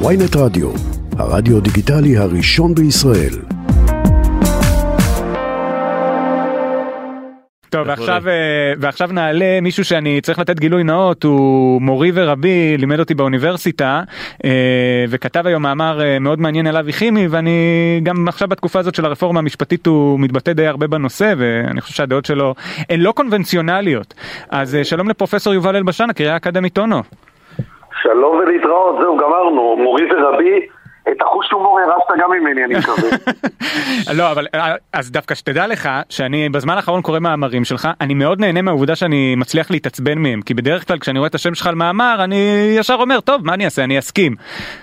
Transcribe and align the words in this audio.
ויינט 0.00 0.36
רדיו, 0.36 0.70
הרדיו 1.18 1.60
דיגיטלי 1.60 2.16
הראשון 2.16 2.74
בישראל. 2.74 3.34
טוב, 7.70 7.88
ועכשיו, 7.88 8.28
אה, 8.28 8.32
ועכשיו 8.78 9.08
נעלה 9.12 9.60
מישהו 9.62 9.84
שאני 9.84 10.20
צריך 10.20 10.38
לתת 10.38 10.60
גילוי 10.60 10.84
נאות, 10.84 11.24
הוא 11.24 11.82
מורי 11.82 12.10
ורבי, 12.14 12.76
לימד 12.78 12.98
אותי 12.98 13.14
באוניברסיטה, 13.14 14.02
אה, 14.44 15.04
וכתב 15.08 15.46
היום 15.46 15.62
מאמר 15.62 16.02
אה, 16.04 16.18
מאוד 16.18 16.40
מעניין 16.40 16.66
על 16.66 16.76
אבי 16.76 16.92
כימי, 16.92 17.26
ואני 17.26 18.00
גם 18.02 18.28
עכשיו 18.28 18.48
בתקופה 18.48 18.78
הזאת 18.78 18.94
של 18.94 19.04
הרפורמה 19.04 19.38
המשפטית 19.38 19.86
הוא 19.86 20.20
מתבטא 20.20 20.52
די 20.52 20.66
הרבה 20.66 20.86
בנושא, 20.86 21.34
ואני 21.38 21.80
חושב 21.80 21.94
שהדעות 21.94 22.24
שלו 22.24 22.54
הן 22.90 23.00
לא 23.00 23.12
קונבנציונליות. 23.12 24.14
אז 24.50 24.78
שלום 24.82 25.08
לפרופסור 25.08 25.54
יובל 25.54 25.76
אלבשן, 25.76 26.10
הקריאה 26.10 26.34
האקדמית 26.34 26.78
אונו. 26.78 27.02
שלום 28.04 28.36
ולהתראות, 28.36 28.96
זהו, 29.00 29.16
גמרנו, 29.16 29.76
מורי 29.76 30.04
ורבי. 30.12 30.66
את 31.12 31.22
החוש 31.22 31.52
הומור 31.52 31.80
הרסת 31.80 32.22
גם 32.22 32.30
ממני, 32.30 32.64
אני 32.64 32.74
מקווה. 32.74 33.10
לא, 34.18 34.32
אבל 34.32 34.46
אה, 34.54 34.74
אז 34.92 35.10
דווקא 35.10 35.34
שתדע 35.34 35.66
לך 35.66 35.88
שאני 36.08 36.48
בזמן 36.48 36.76
האחרון 36.76 37.02
קורא 37.02 37.18
מאמרים 37.18 37.64
שלך, 37.64 37.88
אני 38.00 38.14
מאוד 38.14 38.40
נהנה 38.40 38.62
מהעובדה 38.62 38.96
שאני 38.96 39.34
מצליח 39.36 39.70
להתעצבן 39.70 40.18
מהם, 40.18 40.42
כי 40.42 40.54
בדרך 40.54 40.88
כלל 40.88 40.98
כשאני 40.98 41.18
רואה 41.18 41.28
את 41.28 41.34
השם 41.34 41.54
שלך 41.54 41.66
על 41.66 41.74
מאמר, 41.74 42.16
אני 42.24 42.74
ישר 42.78 42.94
אומר, 42.94 43.20
טוב, 43.20 43.46
מה 43.46 43.54
אני 43.54 43.64
אעשה, 43.64 43.84
אני 43.84 43.98
אסכים. 43.98 44.34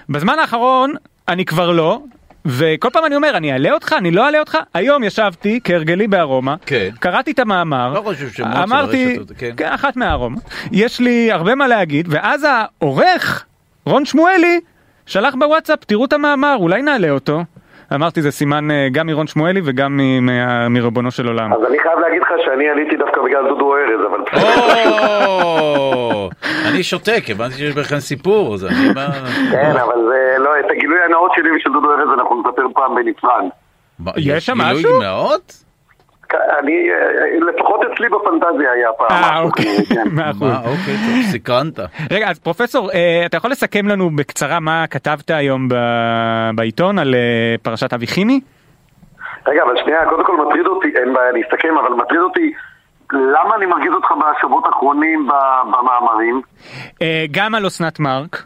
בזמן 0.09 0.39
האחרון 0.39 0.93
אני 1.27 1.45
כבר 1.45 1.71
לא, 1.71 1.99
וכל 2.45 2.89
פעם 2.93 3.05
אני 3.05 3.15
אומר, 3.15 3.37
אני 3.37 3.53
אעלה 3.53 3.73
אותך, 3.73 3.95
אני 3.97 4.11
לא 4.11 4.25
אעלה 4.25 4.39
אותך. 4.39 4.57
היום 4.73 5.03
ישבתי, 5.03 5.59
כהרגלי 5.63 6.07
בארומה, 6.07 6.55
כן. 6.65 6.89
קראתי 6.99 7.31
את 7.31 7.39
המאמר, 7.39 7.93
לא 7.93 8.01
חושב 8.01 8.29
שמות 8.29 8.55
אמרתי, 8.55 9.17
כן. 9.37 9.51
כן, 9.57 9.71
אחת 9.71 9.95
מהארומה, 9.95 10.37
יש 10.71 10.99
לי 10.99 11.31
הרבה 11.31 11.55
מה 11.55 11.67
להגיד, 11.67 12.07
ואז 12.09 12.47
העורך, 12.49 13.45
רון 13.85 14.05
שמואלי, 14.05 14.59
שלח 15.05 15.35
בוואטסאפ, 15.39 15.83
תראו 15.85 16.05
את 16.05 16.13
המאמר, 16.13 16.55
אולי 16.59 16.81
נעלה 16.81 17.09
אותו. 17.09 17.43
אמרתי 17.95 18.21
זה 18.21 18.31
סימן 18.31 18.71
אה, 18.71 18.87
גם 18.91 19.07
מרון 19.07 19.27
שמואלי 19.27 19.61
וגם 19.63 19.99
מריבונו 20.69 21.11
של 21.11 21.27
עולם. 21.27 21.53
אז 21.53 21.59
אני 21.69 21.79
חייב 21.79 21.99
להגיד 21.99 22.21
לך 22.21 22.29
שאני 22.45 22.69
עליתי 22.69 22.95
דווקא 22.95 23.21
בגלל 23.21 23.47
דודו 23.47 23.75
ארז, 23.75 24.01
אבל... 24.09 24.19
אני 26.69 26.83
שותק, 26.83 27.23
הבנתי 27.29 27.53
שיש 27.53 27.75
בכלל 27.75 27.99
סיפור, 27.99 28.53
אז 28.53 28.65
אני 28.65 28.93
בא... 28.93 29.07
כן, 29.51 29.71
אבל 29.77 30.07
זה 30.09 30.35
לא, 30.39 30.59
את 30.59 30.65
הגילוי 30.71 31.03
הנאות 31.05 31.31
שלי 31.35 31.51
ושל 31.55 31.69
דודו 31.73 31.91
ארז 31.91 32.09
אנחנו 32.19 32.41
נספר 32.41 32.63
פעם 32.73 32.95
בנפרד. 32.95 33.43
יש 34.17 34.45
שם 34.45 34.57
משהו? 34.57 34.75
גילוי 34.75 34.99
נאות? 34.99 35.63
אני, 36.59 36.89
לפחות 37.53 37.81
אצלי 37.93 38.09
בפנטזיה 38.09 38.71
היה 38.71 38.89
פעם. 38.97 39.07
אה, 39.11 39.39
אוקיי, 39.41 39.85
כן. 39.89 40.07
מאה 40.15 40.31
אחוז. 40.31 40.41
מה, 40.41 40.57
אוקיי, 40.57 40.95
טוב, 41.05 41.31
סקרנת. 41.31 41.79
רגע, 42.11 42.29
אז 42.29 42.39
פרופסור, 42.39 42.91
אה, 42.91 43.23
אתה 43.25 43.37
יכול 43.37 43.51
לסכם 43.51 43.87
לנו 43.87 44.09
בקצרה 44.15 44.59
מה 44.59 44.87
כתבת 44.87 45.29
היום 45.29 45.67
בעיתון 46.55 46.99
על 46.99 47.15
אה, 47.15 47.55
פרשת 47.61 47.93
אבי 47.93 48.07
חימי? 48.07 48.39
רגע, 49.47 49.63
אבל 49.63 49.77
שנייה, 49.77 50.05
קודם 50.09 50.25
כל 50.25 50.45
מטריד 50.47 50.65
אותי, 50.67 50.87
אין 50.95 51.13
בעיה 51.13 51.31
להסתכם, 51.31 51.77
אבל 51.77 51.93
מטריד 51.93 52.21
אותי 52.21 52.53
למה 53.13 53.55
אני 53.55 53.65
מרגיז 53.65 53.91
אותך 53.93 54.07
בשבועות 54.11 54.65
האחרונים 54.65 55.27
במאמרים? 55.71 56.41
אה, 57.01 57.25
גם 57.31 57.55
על 57.55 57.67
אסנת 57.67 57.99
מארק. 57.99 58.43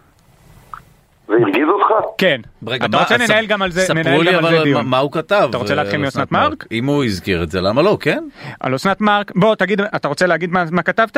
זה 1.28 1.34
הרגיז 1.34 1.68
אותך? 1.68 2.06
כן. 2.18 2.42
רגע, 2.68 2.86
אתה 2.86 2.98
מה, 2.98 3.04
רוצה 3.04 3.18
ננהל 3.18 3.46
גם 3.46 3.62
על 3.62 3.72
זה, 3.72 3.82
ספרו 3.82 3.96
ננהל 3.96 4.20
לי 4.22 4.32
גם 4.34 4.40
על 4.40 4.46
אבל 4.46 4.58
זה 4.58 4.64
דיון. 4.64 4.86
מה- 4.88 4.98
הוא 5.00 5.12
כתב. 5.12 5.48
אתה 5.50 5.58
רוצה 5.58 5.74
אה, 5.74 5.84
להתחיל 5.84 6.02
מאסנת 6.02 6.32
מארק? 6.32 6.66
אם 6.72 6.86
הוא 6.86 7.04
הזכיר 7.04 7.44
את 7.44 7.52
זה, 7.52 7.62
למה 7.62 7.82
לא, 7.82 7.98
כן? 8.02 8.24
על 8.60 8.76
אסנת 8.76 9.02
מארק, 9.02 9.32
בוא 9.36 9.56
תגיד, 9.56 9.82
אתה 9.82 10.08
רוצה 10.08 10.28
להגיד 10.28 10.52
מה, 10.52 10.64
מה 10.72 10.82
כתבת? 10.84 11.18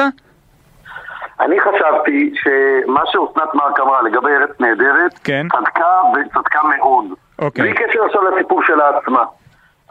אני 1.40 1.56
חשבתי 1.60 2.34
שמה 2.36 3.02
שאסנת 3.06 3.54
מארק 3.56 3.80
אמרה 3.80 4.02
לגבי 4.02 4.30
ארץ 4.42 4.50
נהדרת, 4.60 5.20
כן. 5.24 5.48
צדקה 5.60 5.86
וצדקה 6.14 6.60
מאוד. 6.78 7.06
אוקיי. 7.40 7.64
בלי 7.66 7.74
קשר 7.74 8.00
עכשיו 8.08 8.22
לסיפור 8.32 8.62
שלה 8.68 8.84
עצמה. 8.98 9.24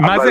מה 0.00 0.14
אבל, 0.14 0.24
זה? 0.24 0.30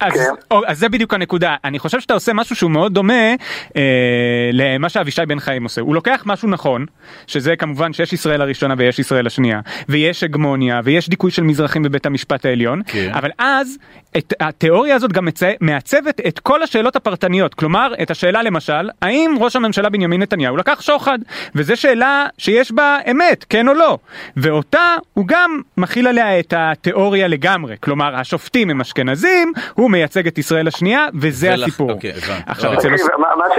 אז, 0.00 0.12
כן. 0.12 0.20
או, 0.50 0.60
אז 0.66 0.78
זה 0.78 0.88
בדיוק 0.88 1.14
הנקודה, 1.14 1.56
אני 1.64 1.78
חושב 1.78 2.00
שאתה 2.00 2.14
עושה 2.14 2.32
משהו 2.32 2.56
שהוא 2.56 2.70
מאוד 2.70 2.94
דומה 2.94 3.34
אה, 3.76 4.50
למה 4.52 4.88
שאבישי 4.88 5.22
בן 5.28 5.40
חיים 5.40 5.62
עושה, 5.62 5.80
הוא 5.80 5.94
לוקח 5.94 6.22
משהו 6.26 6.48
נכון, 6.48 6.86
שזה 7.26 7.56
כמובן 7.56 7.92
שיש 7.92 8.12
ישראל 8.12 8.42
הראשונה 8.42 8.74
ויש 8.78 8.98
ישראל 8.98 9.26
השנייה, 9.26 9.60
ויש 9.88 10.22
הגמוניה, 10.22 10.80
ויש 10.84 11.08
דיכוי 11.08 11.30
של 11.30 11.42
מזרחים 11.42 11.82
בבית 11.82 12.06
המשפט 12.06 12.44
העליון, 12.46 12.82
כן. 12.86 13.10
אבל 13.14 13.30
אז 13.38 13.78
את 14.16 14.34
התיאוריה 14.40 14.94
הזאת 14.94 15.12
גם 15.12 15.24
מצ... 15.24 15.42
מעצבת 15.60 16.20
את 16.26 16.38
כל 16.38 16.62
השאלות 16.62 16.96
הפרטניות, 16.96 17.54
כלומר 17.54 17.92
את 18.02 18.10
השאלה 18.10 18.42
למשל, 18.42 18.90
האם 19.02 19.34
ראש 19.40 19.56
הממשלה 19.56 19.88
בנימין 19.88 20.22
נתניהו 20.22 20.56
לקח 20.56 20.80
שוחד, 20.80 21.18
וזו 21.54 21.76
שאלה 21.76 22.26
שיש 22.38 22.72
בה 22.72 22.98
אמת, 23.10 23.44
כן 23.48 23.68
או 23.68 23.74
לא, 23.74 23.98
ואותה 24.36 24.96
הוא 25.14 25.26
גם 25.26 25.60
מכיל 25.76 26.06
עליה 26.06 26.38
את 26.38 26.54
התיאוריה 26.56 27.28
לגמרי, 27.28 27.76
כלומר 27.80 28.16
השופטים 28.16 28.70
הם 28.70 28.80
אשכנזים, 28.80 29.52
הוא 29.74 29.89
מייצג 29.90 30.26
את 30.26 30.38
ישראל 30.38 30.68
השנייה, 30.68 31.06
וזה 31.20 31.54
הסיפור. 31.54 31.90
אוקיי. 31.92 32.10
עכשיו 32.46 32.74
אוקיי. 32.74 32.94
אצל 32.94 33.16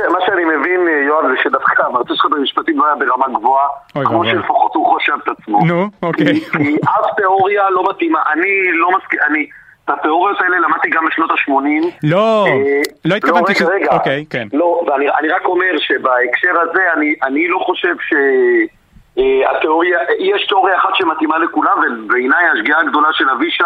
מה- 0.09 0.17
שאני 0.25 0.45
מבין, 0.45 0.87
אה, 0.87 1.03
יואב, 1.07 1.23
זה 1.27 1.41
שדווקא 1.43 1.83
המרצה 1.85 2.13
שלך 2.15 2.25
במשפטים 2.25 2.77
לא 2.79 2.85
היה 2.85 2.95
ברמה 2.95 3.39
גבוהה, 3.39 3.67
כמו. 4.05 4.25
שלפחות 4.25 4.75
הוא 4.75 4.85
חושב 4.93 5.13
את 5.23 5.39
עצמו. 5.39 5.59
נו, 5.65 5.87
אוקיי. 6.03 6.25
כי- 6.39 6.75
אף 6.83 7.05
תיאוריה 7.17 7.69
לא 7.69 7.83
מתאימה. 7.89 8.19
אני 8.33 8.47
לא 8.73 8.89
מסכים, 8.97 9.19
אני... 9.29 9.45
את 9.85 9.89
התיאוריות 9.89 10.41
האלה 10.41 10.59
למדתי 10.59 10.89
גם 10.89 11.05
בשנות 11.05 11.31
ה-80. 11.31 11.85
לא, 12.03 12.45
אה, 12.47 12.81
לא 13.05 13.15
התכוונתי 13.15 13.51
רגע, 13.53 13.59
ש... 13.65 13.69
רגע. 13.73 13.87
אוקיי, 13.91 14.25
כן. 14.29 14.47
לא, 14.53 14.81
ואני 14.87 15.05
אני 15.19 15.29
רק 15.29 15.45
אומר 15.45 15.77
שבהקשר 15.77 16.59
הזה, 16.61 16.93
אני, 16.97 17.15
אני 17.23 17.47
לא 17.47 17.59
חושב 17.65 17.95
שהתיאוריה, 19.17 19.97
יש 20.19 20.47
תיאוריה 20.47 20.77
אחת 20.77 20.89
שמתאימה 20.95 21.37
לכולם, 21.37 21.77
ובעיניי 22.05 22.45
השגיאה 22.53 22.79
הגדולה 22.79 23.07
של 23.11 23.29
אבישי 23.29 23.63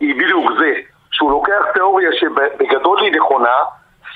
היא 0.00 0.14
בדיוק 0.14 0.50
זה, 0.58 0.72
שהוא 1.12 1.30
לוקח 1.30 1.62
תיאוריה 1.74 2.10
שבגדול 2.12 3.00
היא 3.00 3.12
נכונה, 3.12 3.56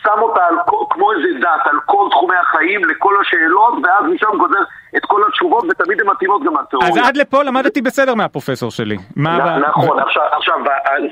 שם 0.02 0.22
אותה 0.22 0.46
על, 0.46 0.54
כמו 0.90 1.12
איזה 1.12 1.28
דת 1.40 1.66
על 1.66 1.78
כל 1.86 2.08
תחומי 2.10 2.36
החיים, 2.36 2.80
לכל 2.84 3.14
השאלות, 3.20 3.74
ואז 3.82 4.04
משם 4.04 4.38
גוזר 4.38 4.62
את 4.96 5.02
כל 5.06 5.22
התשובות, 5.28 5.64
ותמיד 5.64 6.00
הן 6.00 6.06
מתאימות 6.06 6.42
גם 6.42 6.54
לתיאוריה. 6.54 6.88
אז 6.90 6.96
עד 7.08 7.16
לפה 7.16 7.42
למדתי 7.42 7.82
בסדר 7.82 8.14
מהפרופסור 8.14 8.70
שלי. 8.70 8.96
מה... 9.16 9.58
נכון, 9.58 9.98
עכשיו, 9.98 10.22
עכשיו, 10.32 10.54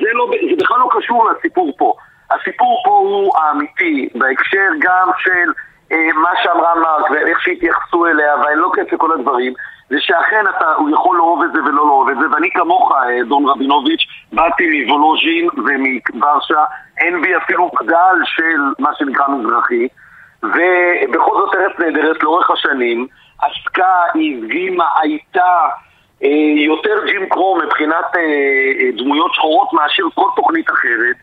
זה, 0.00 0.08
לא, 0.12 0.26
זה 0.50 0.56
בכלל 0.64 0.78
לא 0.78 0.88
קשור 0.98 1.30
לסיפור 1.30 1.72
פה. 1.78 1.94
הסיפור 2.30 2.82
פה 2.84 2.90
הוא 2.90 3.32
האמיתי, 3.38 4.08
בהקשר 4.14 4.68
גם 4.80 5.10
של 5.18 5.52
אה, 5.92 6.12
מה 6.14 6.30
שאמרה 6.42 6.74
מרק 6.74 7.10
ואיך 7.10 7.40
שהתייחסו 7.40 8.06
אליה, 8.06 8.34
ואני 8.36 8.60
לא 8.60 8.70
כיף 8.74 8.92
לכל 8.92 9.12
הדברים, 9.12 9.54
זה 9.90 9.96
שאכן 10.00 10.44
אתה, 10.56 10.72
הוא 10.74 10.90
יכול 10.90 11.16
לאהוב 11.16 11.42
את 11.42 11.52
זה 11.52 11.62
ולא 11.62 11.86
לאהוב 11.86 12.08
את 12.08 12.16
זה, 12.16 12.26
ואני 12.32 12.50
כמוך, 12.50 12.92
אה, 12.92 13.24
דון 13.28 13.46
רבינוביץ', 13.46 14.06
באתי 14.32 14.84
מוולוז'ין 14.84 15.48
ומוורשה, 15.56 16.64
אין 16.98 17.22
בי 17.22 17.36
אפילו 17.36 17.70
גל 17.84 18.16
של 18.24 18.60
מה 18.78 18.90
שנקרא 18.98 19.28
מזרחי, 19.28 19.88
ובכל 20.42 21.40
זאת 21.40 21.54
ארץ 21.54 21.78
נהדרת 21.78 22.22
לאורך 22.22 22.50
השנים, 22.50 23.06
עסקה, 23.42 24.02
הדגימה, 24.14 24.84
הייתה 25.02 25.68
אה, 26.22 26.62
יותר 26.66 27.04
ג'ים 27.06 27.28
קרו 27.28 27.58
מבחינת 27.64 28.16
אה, 28.16 28.20
אה, 28.20 28.90
דמויות 28.96 29.34
שחורות 29.34 29.72
מאשר 29.72 30.02
כל 30.14 30.28
תוכנית 30.36 30.70
אחרת. 30.70 31.16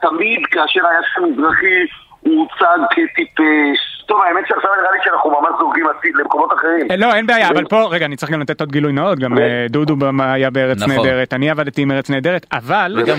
תמיד 0.00 0.46
כאשר 0.46 0.86
היה 0.86 1.00
שם 1.14 1.22
מזרחי 1.24 1.86
הוא 2.22 2.34
הוצג 2.38 2.78
כטיפש. 2.90 3.78
טוב, 4.06 4.20
האמת 4.22 4.44
שעכשיו 4.48 4.70
נראה 4.80 4.92
לי 4.92 4.98
שאנחנו 5.04 5.30
ממש 5.30 5.50
זורקים 5.60 5.84
הציד 5.98 6.12
למקומות 6.16 6.52
אחרים. 6.52 6.90
אה, 6.90 6.96
לא, 6.96 7.14
אין 7.14 7.26
בעיה, 7.26 7.48
אבל 7.48 7.64
פה, 7.64 7.82
רגע, 7.90 8.06
אני 8.06 8.16
צריך 8.16 8.32
גם 8.32 8.40
לתת 8.40 8.60
עוד 8.60 8.72
גילוי 8.72 8.92
נאות, 8.92 9.18
גם 9.18 9.38
אה, 9.38 9.66
דודו 9.70 9.94
היה 10.18 10.50
בארץ 10.50 10.82
נכון. 10.82 10.96
נהדרת, 10.96 11.32
אני 11.32 11.50
עבדתי 11.50 11.82
עם 11.82 11.90
ארץ 11.90 12.10
נהדרת, 12.10 12.46
אבל... 12.52 12.98
וגם 13.02 13.16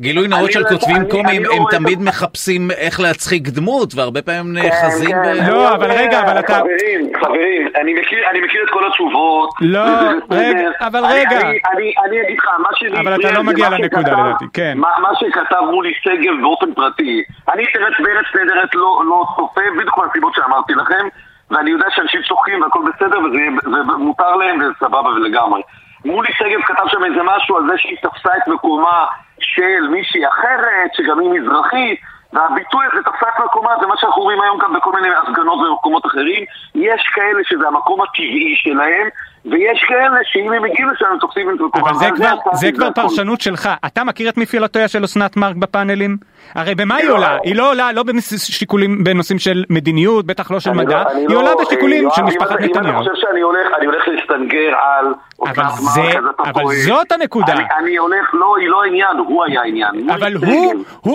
גילוי, 0.00 0.28
נאות 0.28 0.52
של 0.52 0.60
לא- 0.60 0.68
כותבים 0.68 1.08
קומיים, 1.10 1.42
לא 1.44 1.52
הם 1.52 1.62
תמיד 1.70 2.02
מחפשים 2.02 2.70
איך 2.70 3.00
להצחיק 3.00 3.48
דמות, 3.48 3.94
והרבה 3.94 4.22
פעמים 4.22 4.52
נאחזים 4.52 5.10
כן, 5.10 5.22
ב... 5.22 5.24
כן. 5.38 5.50
לא, 5.52 5.68
אני 5.68 5.76
אבל 5.76 5.90
רגע, 5.90 6.20
אבל 6.22 6.38
אתה- 6.38 6.54
חברים, 6.54 7.10
חברים, 7.24 7.68
אני 7.82 7.94
מכיר, 7.94 8.18
אני 8.30 8.40
מכיר 8.40 8.62
את 8.64 8.70
כל 8.70 8.86
התשובות. 8.86 9.50
לא. 9.60 9.84
רגע, 10.30 10.68
אבל 10.80 11.00
רגע. 11.04 11.40
אני- 11.40 11.58
אני 11.74 11.92
אני 12.06 12.20
אגיד 12.22 12.38
לך, 12.38 12.46
מה 12.58 12.68
שלי... 12.74 13.00
אבל 13.00 13.20
אתה 13.20 13.32
לא 13.32 13.42
מגיע 13.42 13.68
לנקודה, 13.70 14.12
לדעתי, 14.12 14.44
כן. 14.52 14.74
מה 14.76 14.88
מה 15.02 15.08
שכתב 15.14 15.62
מולי 15.70 15.90
שגב 16.02 16.40
באופן 16.42 16.74
פרטי. 16.74 17.17
אני 17.52 17.64
את 17.64 17.76
ארץ 17.76 17.94
בארץ 18.04 18.26
נהדרת 18.34 18.74
לא 18.74 19.02
לא 19.04 19.24
צופה, 19.36 19.60
בדיוק 19.78 19.98
מהסיבות 19.98 20.34
שאמרתי 20.34 20.74
לכם, 20.74 21.08
ואני 21.50 21.70
יודע 21.70 21.86
שאנשים 21.90 22.20
צוחקים 22.28 22.62
והכל 22.62 22.82
בסדר, 22.92 23.18
וזה 23.18 23.38
וזה 23.66 23.82
מותר 23.98 24.36
להם 24.36 24.60
וזה 24.60 24.72
סבבה 24.80 25.08
ולגמרי. 25.08 25.62
מולי 26.04 26.32
שגב 26.32 26.62
כתב 26.62 26.88
שם 26.88 27.04
איזה 27.04 27.22
משהו 27.24 27.56
על 27.56 27.62
זה 27.70 27.78
שהיא 27.78 27.96
תפסה 28.02 28.36
את 28.36 28.48
מקומה 28.48 29.06
של 29.40 29.88
מישהי 29.90 30.28
אחרת, 30.28 30.90
שגם 30.94 31.20
היא 31.20 31.30
מזרחית, 31.30 32.00
והביטוי 32.32 32.86
הזה 32.92 33.02
תפסה 33.02 33.26
את 33.28 33.44
מקומה 33.44 33.70
זה 33.80 33.86
מה 33.86 33.94
שאנחנו 33.96 34.22
רואים 34.22 34.40
היום 34.40 34.58
כאן 34.58 34.72
בכל 34.72 34.92
מיני 34.92 35.08
הפגנות 35.14 35.58
ובמקומות 35.58 36.06
אחרים. 36.06 36.44
יש 36.74 37.02
כאלה 37.14 37.40
שזה 37.44 37.68
המקום 37.68 38.00
הטבעי 38.02 38.54
שלהם, 38.56 39.08
ויש 39.44 39.84
כאלה 39.88 40.16
שאם 40.24 40.52
הם 40.52 40.64
הגיעו 40.64 40.90
לשם 40.90 41.06
תופסים 41.20 41.50
את 41.50 41.54
מקומם. 41.54 41.84
אבל 41.84 41.94
זה 41.98 42.06
כבר, 42.16 42.26
הצעתי, 42.26 42.56
זה 42.56 42.72
כבר. 42.72 42.88
פרשנות 42.94 43.40
שלך. 43.40 43.68
אתה 43.86 44.04
מכיר 44.04 44.28
את 44.28 44.36
מפעילותיה 44.38 44.88
של 44.88 45.04
אסנת 45.04 45.36
מארק 45.36 45.56
בפאנלים? 45.56 46.16
הרי 46.54 46.74
במה 46.74 46.96
היא 46.96 47.08
לא. 47.08 47.14
עולה? 47.14 47.36
היא 47.44 47.56
לא 47.56 47.70
עולה 47.70 47.92
לא 47.92 48.02
בשיקולים, 48.02 49.04
בנושאים 49.04 49.38
של 49.38 49.64
מדיניות, 49.70 50.26
בטח 50.26 50.50
לא 50.50 50.60
של 50.60 50.70
אני 50.70 50.78
מדע, 50.78 51.02
לא- 51.04 51.10
אני 51.10 51.20
היא 51.20 51.28
לא- 51.28 51.34
עולה 51.40 51.50
בשיקולים 51.60 52.08
של 52.14 52.22
משפחת 52.22 52.60
נתניהו. 52.60 53.02
אתה 53.02 53.10
חושב 53.10 53.10
שאני 53.14 53.40
הולך, 53.40 53.66
אני 53.78 53.86
להסתנגר 54.08 54.72
על... 54.76 55.06
אבל 55.46 55.64
זה- 55.94 56.18
אבל. 56.44 56.62
זאת 56.86 57.12
הנקודה. 57.12 57.52
אני- 57.52 57.62
אני 57.78 57.96
הולך, 57.96 58.34
לא, 58.34 58.56
היא 58.60 58.68
לא 58.68 58.82
העניין, 58.82 59.16
הוא 59.28 59.44
היה 59.44 59.60
העניין. 59.62 60.10
אבל 60.10 60.34
הוא, 60.34 60.74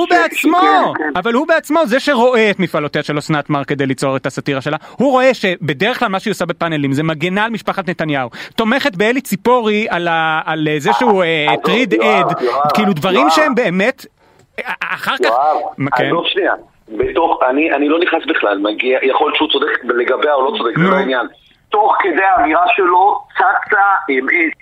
בעצמו, 0.10 0.58
שכן, 0.58 1.04
כן. 1.04 1.10
אבל 1.20 1.34
הוא 1.34 1.48
בעצמו, 1.48 1.86
זה 1.86 2.00
שרואה 2.00 2.50
את 2.52 2.60
מפעלותיה 2.60 3.04
של 3.04 3.18
אסנת 3.20 3.50
מארק 3.50 3.68
כדי 3.68 3.86
ליצור 3.86 4.16
את 4.18 4.26
הסאטירה 4.26 4.62
שלה, 4.62 4.78
הוא 4.98 5.12
רואה 5.12 5.34
שבדרך 5.34 6.00
כלל 6.00 6.08
מה 6.08 6.20
שהיא 6.20 6.32
עושה 6.32 6.46
בפאנלים 6.46 6.94
זה 6.94 7.04
מגנה 7.04 7.44
על 7.46 7.52
משפחת 7.52 7.90
נתניהו, 7.90 8.13
תומכת 8.56 8.96
באלי 8.96 9.22
ציפורי 9.22 9.88
על, 9.90 10.08
ה, 10.08 10.42
על 10.46 10.68
זה 10.78 10.94
שהוא 10.94 11.24
אה, 11.24 11.46
עזוב, 11.48 11.60
הטריד 11.60 11.94
יואב, 11.94 12.28
עד, 12.30 12.72
כאילו 12.74 12.94
דברים. 12.94 13.30
שהם 13.30 13.56
באמת, 13.56 14.06
אה, 14.60 14.74
אחר 14.80 15.16
כך, 15.18 15.24
יואב, 15.24 15.90
כן, 15.98 16.12
שנייה. 16.26 16.54
בתוך, 16.90 17.40
אני, 17.50 17.72
אני 17.72 17.90
לא 17.90 18.00
נכנס 18.00 18.26
בכלל, 18.28 18.58
מגיע, 18.58 19.00
יכול 19.02 19.28
להיות 19.28 19.36
שהוא 19.36 19.50
צודק 19.52 19.84
לגביה 19.84 20.34
או 20.34 20.52
לא 20.52 20.58
צודק, 20.58 20.78
זה. 20.78 20.84
לא 20.84 20.96
העניין. 20.96 21.28
תוך 21.70 21.96
כדי 22.00 22.24
האמירה 22.24 22.64
שלו 22.76 23.22
צצה 23.36 23.86
אמת. 24.10 24.54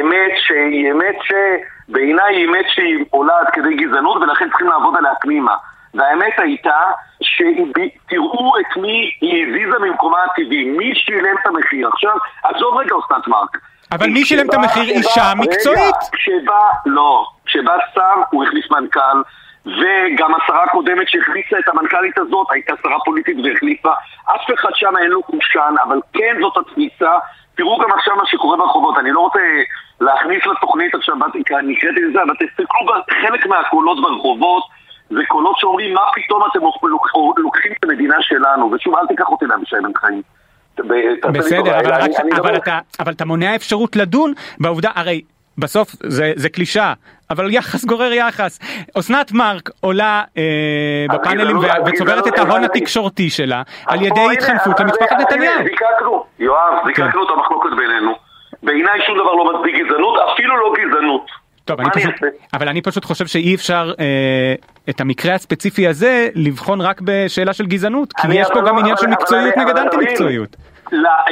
אמת 0.00 0.32
שהיא 0.36 0.92
אמת 0.92 1.16
שבעיניי 1.22 2.36
היא 2.36 2.48
אמת 2.48 2.64
שהיא 2.68 3.04
עולה 3.10 3.38
עד 3.40 3.46
כדי 3.52 3.76
גזענות 3.76 4.16
ולכן 4.16 4.48
צריכים 4.48 4.66
לעבוד 4.68 4.96
עליה 4.96 5.12
פנימה. 5.20 5.54
והאמת 5.94 6.38
הייתה 6.38 6.80
שתראו 7.22 8.58
את 8.60 8.76
מי 8.76 9.10
היא 9.20 9.46
הזיזה 9.46 9.78
ממקומה 9.78 10.18
הטבעי, 10.24 10.64
מי 10.64 10.94
שילם 10.94 11.36
את 11.42 11.46
המחיר. 11.46 11.88
עכשיו, 11.88 12.16
עזוב 12.42 12.76
רגע 12.76 12.94
אסנת 13.06 13.28
מארק. 13.28 13.58
אבל 13.92 14.06
מי 14.06 14.24
שילם 14.24 14.48
את 14.48 14.54
המחיר? 14.54 14.82
אישה 14.82 15.32
מקצועית. 15.36 15.96
כשבא, 16.12 16.60
לא, 16.86 17.26
כשבא 17.46 17.72
שר 17.94 18.22
הוא 18.30 18.44
החליף 18.44 18.70
מנכ"ל 18.70 19.22
וגם 19.66 20.34
השרה 20.34 20.64
הקודמת 20.64 21.08
שהחליפה 21.08 21.58
את 21.58 21.68
המנכ"לית 21.68 22.18
הזאת 22.18 22.46
הייתה 22.50 22.72
שרה 22.82 22.98
פוליטית 23.04 23.36
והחליפה 23.44 23.92
אף 24.24 24.54
אחד 24.54 24.70
שם 24.74 24.96
אין 25.02 25.10
לו 25.10 25.22
קושאן 25.22 25.74
אבל 25.84 26.00
כן 26.12 26.36
זאת 26.40 26.56
התפיסה 26.56 27.12
תראו 27.56 27.78
גם 27.78 27.92
עכשיו 27.92 28.16
מה 28.16 28.26
שקורה 28.26 28.56
ברחובות 28.56 28.98
אני 28.98 29.10
לא 29.10 29.20
רוצה 29.20 29.40
להכניס 30.00 30.46
לתוכנית 30.46 30.94
עכשיו 30.94 31.14
אני 31.58 31.72
הקראתי 31.76 32.00
לזה 32.00 32.22
אבל 32.22 32.34
תסתכלו 32.34 32.80
בחלק 32.86 33.46
מהקולות 33.46 34.02
ברחובות 34.02 34.64
זה 35.14 35.22
קולות 35.28 35.54
שאומרים 35.58 35.94
מה 35.94 36.00
פתאום 36.14 36.42
אתם 36.50 36.58
לוק- 36.88 37.38
לוקחים 37.38 37.72
את 37.78 37.84
המדינה 37.84 38.16
שלנו 38.20 38.70
ושוב 38.72 38.94
אל 38.96 39.06
תיקח 39.06 39.28
אותי 39.28 39.44
לאבישי 39.44 39.76
בן 39.82 39.90
חיים 39.96 40.22
בסדר, 41.32 41.78
אבל, 41.80 41.92
אני- 41.92 42.14
רק, 42.14 42.20
אני 42.20 42.30
אבל, 42.32 42.40
מדבר- 42.40 42.56
אתה, 42.56 42.78
אבל 43.00 43.12
אתה 43.12 43.24
מונע 43.24 43.54
אפשרות 43.56 43.96
לדון 43.96 44.32
בעובדה, 44.60 44.90
הרי 44.94 45.20
בסוף 45.58 45.88
זה, 46.02 46.32
זה 46.36 46.48
קלישה, 46.48 46.92
אבל 47.30 47.50
יחס 47.54 47.84
גורר 47.84 48.12
יחס. 48.12 48.58
אסנת 48.98 49.32
מארק 49.32 49.70
עולה 49.80 50.22
אה, 50.38 50.42
בפאנלים 51.14 51.56
גזענות- 51.58 51.88
ו- 51.88 51.90
וצוברת 51.90 52.26
את 52.26 52.32
גזענות- 52.32 52.48
ההון 52.50 52.64
התקשורתי 52.64 53.30
שלה 53.30 53.62
על 53.86 54.02
ידי 54.02 54.20
התחנפות 54.32 54.80
למשפחת 54.80 55.16
נתניהו. 55.20 55.62
זיקקנו, 55.64 56.24
יואב, 56.38 56.74
זיקקנו 56.86 57.24
את 57.24 57.28
המחלוקת 57.36 57.70
בינינו. 57.76 58.12
בעיניי 58.62 59.00
שום 59.06 59.14
דבר 59.18 59.34
לא 59.34 59.54
מצדיק 59.54 59.74
גזענות, 59.86 60.14
אפילו 60.34 60.56
לא 60.56 60.72
גזענות. 60.78 61.26
טוב, 61.64 61.80
אני 61.80 61.88
אני 61.94 62.02
פשוט, 62.02 62.12
אעשה? 62.14 62.26
אבל 62.54 62.68
אני 62.68 62.82
פשוט 62.82 63.04
חושב 63.04 63.26
שאי 63.26 63.54
אפשר 63.54 63.92
אה, 64.00 64.54
את 64.90 65.00
המקרה 65.00 65.34
הספציפי 65.34 65.88
הזה 65.88 66.28
לבחון 66.34 66.80
רק 66.80 67.00
בשאלה 67.04 67.52
של 67.52 67.66
גזענות, 67.66 68.12
כי 68.12 68.26
אני 68.26 68.34
יש 68.40 68.48
פה 68.48 68.58
אבל 68.58 68.68
גם 68.68 68.74
לא- 68.74 68.80
עניין 68.80 68.96
של 68.96 69.06
מקצועיות 69.06 69.54
אני- 69.56 69.64
נגד 69.64 69.76
אנטי 69.78 69.96
מקצועיות. 69.96 70.56
לא, 70.92 71.08
אה, 71.08 71.24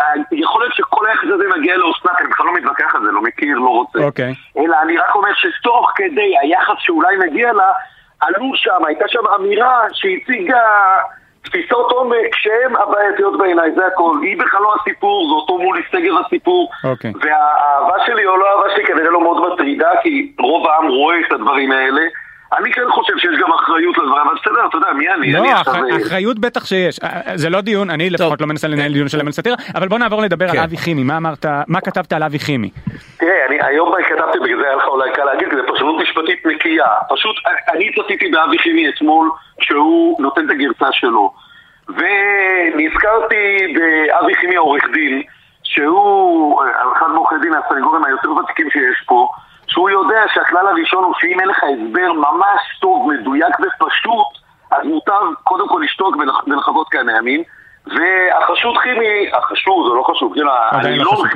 אה, 0.00 0.06
יכול 0.32 0.62
להיות 0.62 0.74
שכל 0.74 1.06
היחס 1.08 1.24
הזה 1.34 1.44
מגיע 1.58 1.76
לאסנת, 1.76 2.20
אני 2.20 2.28
בכלל 2.28 2.46
לא 2.46 2.54
מתווכח 2.54 2.94
על 2.94 3.00
זה, 3.04 3.12
לא 3.12 3.22
מכיר, 3.22 3.58
לא 3.58 3.68
רוצה. 3.68 3.98
אוקיי. 3.98 4.34
אלא 4.58 4.76
אני 4.82 4.96
רק 4.98 5.14
אומר 5.14 5.28
שתוך 5.34 5.92
כדי 5.96 6.34
היחס 6.42 6.74
שאולי 6.78 7.16
מגיע 7.16 7.52
לה, 7.52 7.72
עלו 8.20 8.52
שם, 8.54 8.84
הייתה 8.86 9.04
שם 9.08 9.26
אמירה 9.40 9.80
שהציגה 9.92 10.60
תפיסות 11.42 11.90
עומק 11.92 12.34
שהן 12.34 12.76
הבעייתיות 12.76 13.38
בעיניי, 13.38 13.72
זה 13.74 13.86
הכל. 13.86 14.16
היא 14.22 14.38
בכלל 14.38 14.60
לא 14.62 14.74
הסיפור, 14.80 15.28
זה 15.28 15.34
אותו 15.34 15.58
מולי 15.58 15.82
סגר 15.92 16.18
הסיפור. 16.26 16.70
אוקיי. 16.84 17.12
והאהבה 17.20 18.06
שלי 18.06 18.26
או 18.26 18.36
לא 18.36 18.46
אהבה 18.50 18.74
שלי 18.74 18.84
כנראה 18.84 19.10
לא 19.10 19.20
מאוד 19.20 19.52
מטרידה, 19.52 19.90
כי 20.02 20.32
רוב 20.38 20.66
העם 20.66 20.88
רואה 20.88 21.16
את 21.26 21.32
הדברים 21.32 21.72
האלה. 21.72 22.02
אני 22.58 22.72
כן 22.72 22.82
חושב 22.90 23.12
שיש 23.18 23.40
גם 23.40 23.52
אחריות 23.52 23.98
לדברים, 23.98 24.26
אבל 24.26 24.34
בסדר, 24.42 24.66
אתה 24.68 24.76
יודע, 24.76 24.92
מי 24.92 25.10
אני? 25.10 25.32
לא, 25.32 25.38
אני 25.38 25.54
אח-. 25.54 25.68
אה, 25.68 25.96
אחריות 26.06 26.38
בטח 26.38 26.66
שיש. 26.66 26.98
אה, 26.98 27.08
אה, 27.26 27.36
זה 27.36 27.50
לא 27.50 27.60
דיון, 27.60 27.90
אני 27.90 28.10
לפחות 28.10 28.40
לא 28.40 28.46
מנסה 28.46 28.68
לנהל 28.68 28.92
דיון 28.92 29.08
שלם 29.08 29.26
על 29.26 29.32
סאטירה, 29.32 29.56
אבל 29.74 29.88
בוא 29.88 29.98
נעבור 29.98 30.22
לדבר 30.22 30.44
על 30.44 30.56
כן. 30.56 30.62
אבי 30.62 30.76
חימי, 30.76 31.02
מה 31.02 31.16
אמרת, 31.16 31.46
מה 31.68 31.80
כתבת 31.80 32.12
על 32.12 32.22
אבי 32.22 32.38
חימי? 32.38 32.70
תראה, 33.18 33.46
אני 33.48 33.58
היום 33.62 33.92
כתבתי, 34.08 34.38
בגלל 34.38 34.58
זה 34.60 34.66
היה 34.66 34.76
לך 34.76 34.88
אולי 34.88 35.12
קל 35.12 35.24
להגיד, 35.24 35.48
כי 35.48 35.56
זה 35.56 35.62
פרשנות 35.66 36.02
משפטית 36.02 36.46
נקייה. 36.46 36.86
פשוט, 37.08 37.36
אני 37.72 37.92
צפיתי 37.92 38.28
באבי 38.28 38.58
חימי 38.58 38.88
אתמול, 38.88 39.30
שהוא 39.60 40.22
נותן 40.22 40.46
את 40.46 40.50
הגרסה 40.50 40.92
שלו. 40.92 41.32
ונזכרתי 41.88 43.74
באבי 43.74 44.34
חימי 44.34 44.56
העורך 44.56 44.84
דין, 44.92 45.22
שהוא 45.62 46.62
אחד 46.96 47.06
מעורכי 47.12 47.34
דין 47.42 47.52
הסנגורים 47.54 48.04
היותר 48.04 48.30
ותיקים 48.32 48.70
שיש 48.70 49.04
פה, 49.06 49.28
שהוא 49.72 49.90
יודע 49.90 50.22
שהכלל 50.34 50.68
הראשון 50.68 51.04
הוא 51.04 51.14
שאם 51.18 51.40
אין 51.40 51.48
לך 51.48 51.58
הסבר 51.64 52.12
ממש 52.12 52.60
טוב, 52.80 53.12
מדויק 53.12 53.56
ופשוט, 53.60 54.26
אז 54.70 54.84
מוטב 54.86 55.22
קודם 55.44 55.68
כל 55.68 55.80
לשתוק 55.84 56.16
ולח- 56.16 56.44
ולחכות 56.46 56.88
כמה 56.88 57.12
ימים. 57.12 57.42
והחשוד 57.86 58.76
חימי, 58.76 59.30
החשוד, 59.32 59.86
זה 59.92 59.96
לא 59.96 60.02
חשוד, 60.02 60.32
כן, 60.34 60.40
עדיין 60.70 61.00
לא 61.00 61.10
חשוד, 61.10 61.26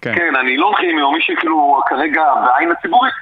כן. 0.00 0.14
כן. 0.14 0.36
הנילון 0.36 0.74
חימי, 0.74 1.02
או 1.02 1.12
מי 1.12 1.20
שכאילו 1.20 1.80
כרגע 1.86 2.24
בעין 2.46 2.70
הציבורית, 2.70 3.12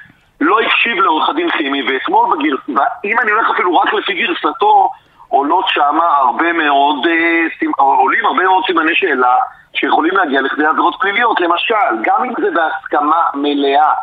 לא 0.41 0.59
הקשיב 0.59 0.97
לעורך 0.97 1.29
הדין 1.29 1.51
חימי, 1.51 1.83
ואתמול 1.91 2.25
בגרסה, 2.37 2.83
אם 3.05 3.19
אני 3.19 3.31
הולך 3.31 3.49
אפילו 3.49 3.77
רק 3.77 3.93
לפי 3.93 4.13
גרסתו, 4.13 4.89
עולות 5.29 5.65
שמה 5.67 6.05
הרבה 6.17 6.53
מאוד, 6.53 7.07
אה, 7.07 7.45
עולים 7.77 8.25
הרבה 8.25 8.43
מאוד 8.43 8.63
סימני 8.65 8.95
שאלה 8.95 9.35
שיכולים 9.73 10.17
להגיע 10.17 10.41
לכדי 10.41 10.65
עבירות 10.65 10.95
פליליות, 10.99 11.41
למשל, 11.41 11.75
גם 12.01 12.23
אם 12.23 12.33
זה 12.41 12.47
בהסכמה 12.51 13.21
מלאה, 13.33 13.93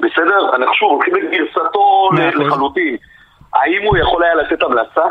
בסדר? 0.00 0.54
אנחנו 0.54 0.74
שוב 0.74 0.92
הולכים 0.92 1.14
לגרסתו. 1.14 2.08
לחלוטין. 2.34 2.96
האם 3.54 3.82
הוא 3.82 3.96
יכול 3.96 4.22
היה 4.24 4.34
לתת 4.34 4.62
המלצה? 4.62 5.04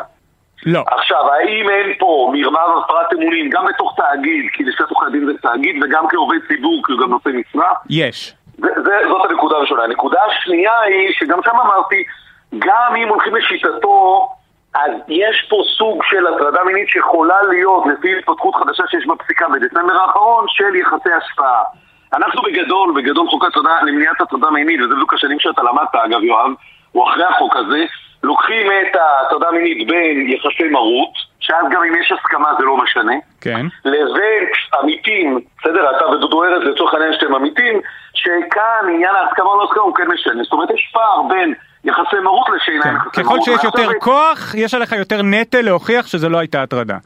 לא. 0.66 0.84
עכשיו, 0.88 1.32
האם 1.34 1.70
אין 1.70 1.94
פה 2.00 2.32
מרמה 2.34 2.60
והפרת 2.76 3.14
אמונים 3.14 3.50
גם 3.50 3.66
בתוך 3.66 3.94
תאגיד, 3.98 4.46
כי 4.54 4.64
לשכת 4.64 4.90
עורכי 4.90 5.06
הדין 5.06 5.26
זה 5.26 5.32
תאגיד, 5.42 5.84
וגם 5.84 6.08
כעובד 6.10 6.38
ציבור, 6.48 6.82
כי 6.86 6.92
הוא 6.92 7.02
גם 7.02 7.10
נושא 7.10 7.30
משרה? 7.30 7.74
יש. 7.90 8.34
זה, 8.58 8.68
זה, 8.84 8.94
זאת 9.08 9.30
הנקודה 9.30 9.56
הראשונה. 9.56 9.84
הנקודה 9.84 10.20
השנייה 10.24 10.80
היא, 10.80 11.14
שגם 11.14 11.40
שם 11.44 11.56
אמרתי, 11.66 12.04
גם 12.58 12.96
אם 12.96 13.08
הולכים 13.08 13.36
לשיטתו, 13.36 14.30
אז 14.76 14.92
יש 15.08 15.48
פה 15.50 15.62
סוג 15.78 16.04
של 16.04 16.28
הטרדה 16.28 16.64
מינית 16.64 16.90
שיכולה 16.90 17.42
להיות, 17.50 17.84
לפי 17.86 18.18
התפתחות 18.18 18.56
חדשה 18.56 18.84
שיש 18.88 19.06
בפסיקה 19.08 19.46
בדצמבר 19.50 19.94
האחרון, 19.94 20.46
של 20.48 20.76
יחסי 20.76 21.10
השפעה. 21.12 21.64
אנחנו 22.14 22.42
בגדול, 22.42 22.94
בגדול 23.02 23.28
חוק 23.30 23.46
הטרדה 23.46 23.82
למניעת 23.82 24.22
הטרדה 24.22 24.50
מינית, 24.50 24.80
וזה 24.82 24.94
בדיוק 24.94 25.14
השנים 25.14 25.40
שאתה 25.40 25.62
למדת, 25.64 25.96
אגב, 26.06 26.24
יואב, 26.24 26.52
הוא 26.92 27.10
אחרי 27.10 27.24
החוק 27.26 27.56
הזה, 27.56 27.86
לוקחים 28.24 28.68
את 28.72 28.96
ההטרדה 28.96 29.52
מינית 29.52 29.88
בין 29.88 30.30
יחסי 30.30 30.70
מרות, 30.72 31.14
שאז 31.40 31.66
גם 31.72 31.84
אם 31.84 32.02
יש 32.02 32.12
הסכמה 32.12 32.54
זה 32.60 32.66
לא 32.66 32.78
משנה, 32.78 33.14
כן. 33.42 33.66
לבין 33.86 34.44
עמיתים, 34.82 35.40
בסדר, 35.60 35.98
אתה 35.98 36.08
ודודו 36.08 36.44
ארז 36.44 36.64
לצורך 36.64 36.94
העניין 36.94 37.14
שאתם 37.14 37.36
עמיתים, 37.36 37.82
שכאן 38.14 38.90
עניין 38.94 39.16
ההסכמה 39.16 39.46
או 39.46 39.58
לא 39.60 39.64
הסכמה 39.64 39.84
הוא 39.84 39.96
כן 39.96 40.08
משנה. 40.08 40.44
זאת 40.44 40.54
אומרת, 40.54 40.70
יש 40.72 40.90
פער 40.94 41.22
בין 41.30 41.54
יחסי 41.84 42.20
מרות 42.24 42.48
לשאינה 42.56 42.84
כן. 42.84 42.96
יחסי 42.96 43.24
ככל 43.24 43.34
מרות. 43.34 43.44
שיש 43.44 43.54
ועכשיו- 43.66 43.82
יותר 43.82 44.00
כוח, 44.00 44.56
יש 44.56 44.74
עליך 44.74 44.92
יותר 44.92 45.22
נטל 45.24 45.62
להוכיח 45.62 46.08
שזה 46.08 46.30
לא 46.30 46.38
הייתה 46.38 46.64
הטרדה. 46.64 46.98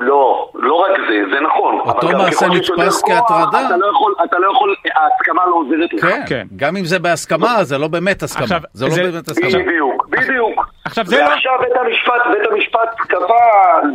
לא, 0.00 0.48
לא 0.54 0.74
רק 0.74 0.90
זה, 1.08 1.22
זה 1.34 1.40
נכון. 1.40 1.80
אותו 1.80 2.08
מעשה 2.08 2.46
נתפס 2.48 3.02
כהטרדה. 3.02 3.66
אתה 3.66 3.76
לא 3.76 3.86
יכול, 3.86 4.14
אתה 4.24 4.38
לא 4.38 4.50
יכול, 4.52 4.74
ההסכמה 4.94 5.42
לא 5.46 5.54
עוזרת 5.54 5.92
לך. 5.94 6.00
כן, 6.06 6.22
כן. 6.28 6.46
גם 6.56 6.76
אם 6.76 6.84
זה 6.84 6.98
בהסכמה, 6.98 7.64
זה 7.64 7.78
לא 7.78 7.88
באמת 7.88 8.22
הסכמה. 8.22 8.42
עכשיו, 8.44 8.60
זה 8.72 8.86
לא 8.86 8.94
באמת 9.12 9.28
הסכמה. 9.28 9.62
בדיוק, 9.64 10.06
בדיוק. 10.08 10.66
עכשיו, 10.84 11.04
זה 11.06 11.18
לא- 11.20 11.28
ועכשיו 11.28 11.52
בית 11.60 11.76
המשפט, 11.80 12.22
בית 12.32 12.52
המשפט 12.52 12.94
קבע 12.98 13.44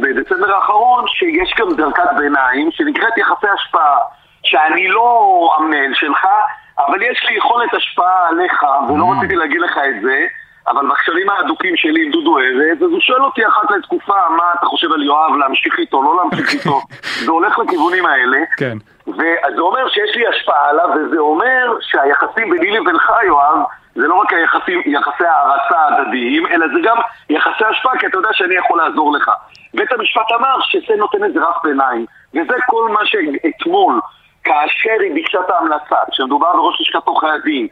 בדצמבר 0.01 0.56
האחרון 0.56 1.03
שיש 1.08 1.53
גם 1.60 1.75
דרכת 1.77 2.10
ביניים 2.18 2.70
שנקראת 2.72 3.18
יחסי 3.18 3.48
השפעה, 3.53 3.98
שאני 4.44 4.88
לא 4.88 5.20
המנהל 5.58 5.91
שלך, 5.94 6.27
אבל 6.88 7.01
יש 7.01 7.25
לי 7.29 7.38
יכולת 7.38 7.74
השפעה 7.74 8.27
עליך, 8.29 8.63
ולא 8.89 9.06
Mm. 9.06 9.18
רציתי 9.18 9.36
להגיד 9.36 9.62
לך 9.62 9.77
את 9.77 10.01
זה, 10.01 10.18
אבל 10.70 10.88
בקשרים 10.88 11.30
ההדוקים 11.30 11.76
שלי 11.76 12.06
עם 12.06 12.12
דודו 12.12 12.40
ארז, 12.40 12.84
אז 12.84 12.92
הוא 12.92 13.00
שואל 13.00 13.24
אותי 13.24 13.48
אחת 13.48 13.72
לתקופה, 13.72 14.30
מה 14.38 14.44
אתה 14.60 14.66
חושב 14.66 14.92
על 14.92 15.04
יואב, 15.04 15.36
להמשיך 15.36 15.80
איתו, 15.80 16.04
לא 16.04 16.18
להמשיך 16.18 16.54
איתו, 16.54 16.82
זה 17.26 17.32
הולך 17.32 17.60
לכיוונים 17.60 18.06
האלה. 18.06 18.38
כן. 18.58 18.78
וזה 19.08 19.62
אומר 19.62 19.90
שיש 19.90 20.16
לי 20.16 20.28
השפעה 20.28 20.70
עליו, 20.70 20.90
וזה 20.96 21.20
אומר 21.20 21.78
שהיחסים 21.82 22.50
ביני 22.50 22.72
לבינך, 22.72 23.12
יואב, 23.28 23.58
זה 23.96 24.08
לא 24.08 24.16
רק 24.16 24.34
היחסים, 24.34 24.82
יחסי 24.86 25.24
הערצה 25.24 25.86
הדדיים, 25.88 26.48
אלא 26.48 26.68
זה 26.68 26.80
גם 26.84 26.98
יחסי 27.30 27.66
השפעה, 27.70 27.98
כי 27.98 28.08
אתה 28.08 28.18
יודע 28.18 28.30
שאני 28.34 28.56
יכול 28.56 28.78
לעזור 28.78 29.14
לך. 29.14 29.32
בית 29.74 29.92
המשפט 29.92 30.32
אמר 30.40 30.60
שזה 30.62 30.96
נותן 30.98 31.24
איזה 31.24 31.40
רף 31.40 31.64
ביניים, 31.64 32.06
וזה 32.34 32.54
כל 32.68 32.90
מה 32.90 33.06
שאתמול, 33.06 34.00
כאשר 34.44 35.00
היא 35.00 35.14
ביקשה 35.14 35.40
את 35.46 35.50
ההמלצה, 35.50 35.96
כשמדובר 36.12 36.54
בראש 36.54 36.82
לשכת 36.82 37.08
עורכי 37.08 37.28
הדין, 37.28 37.68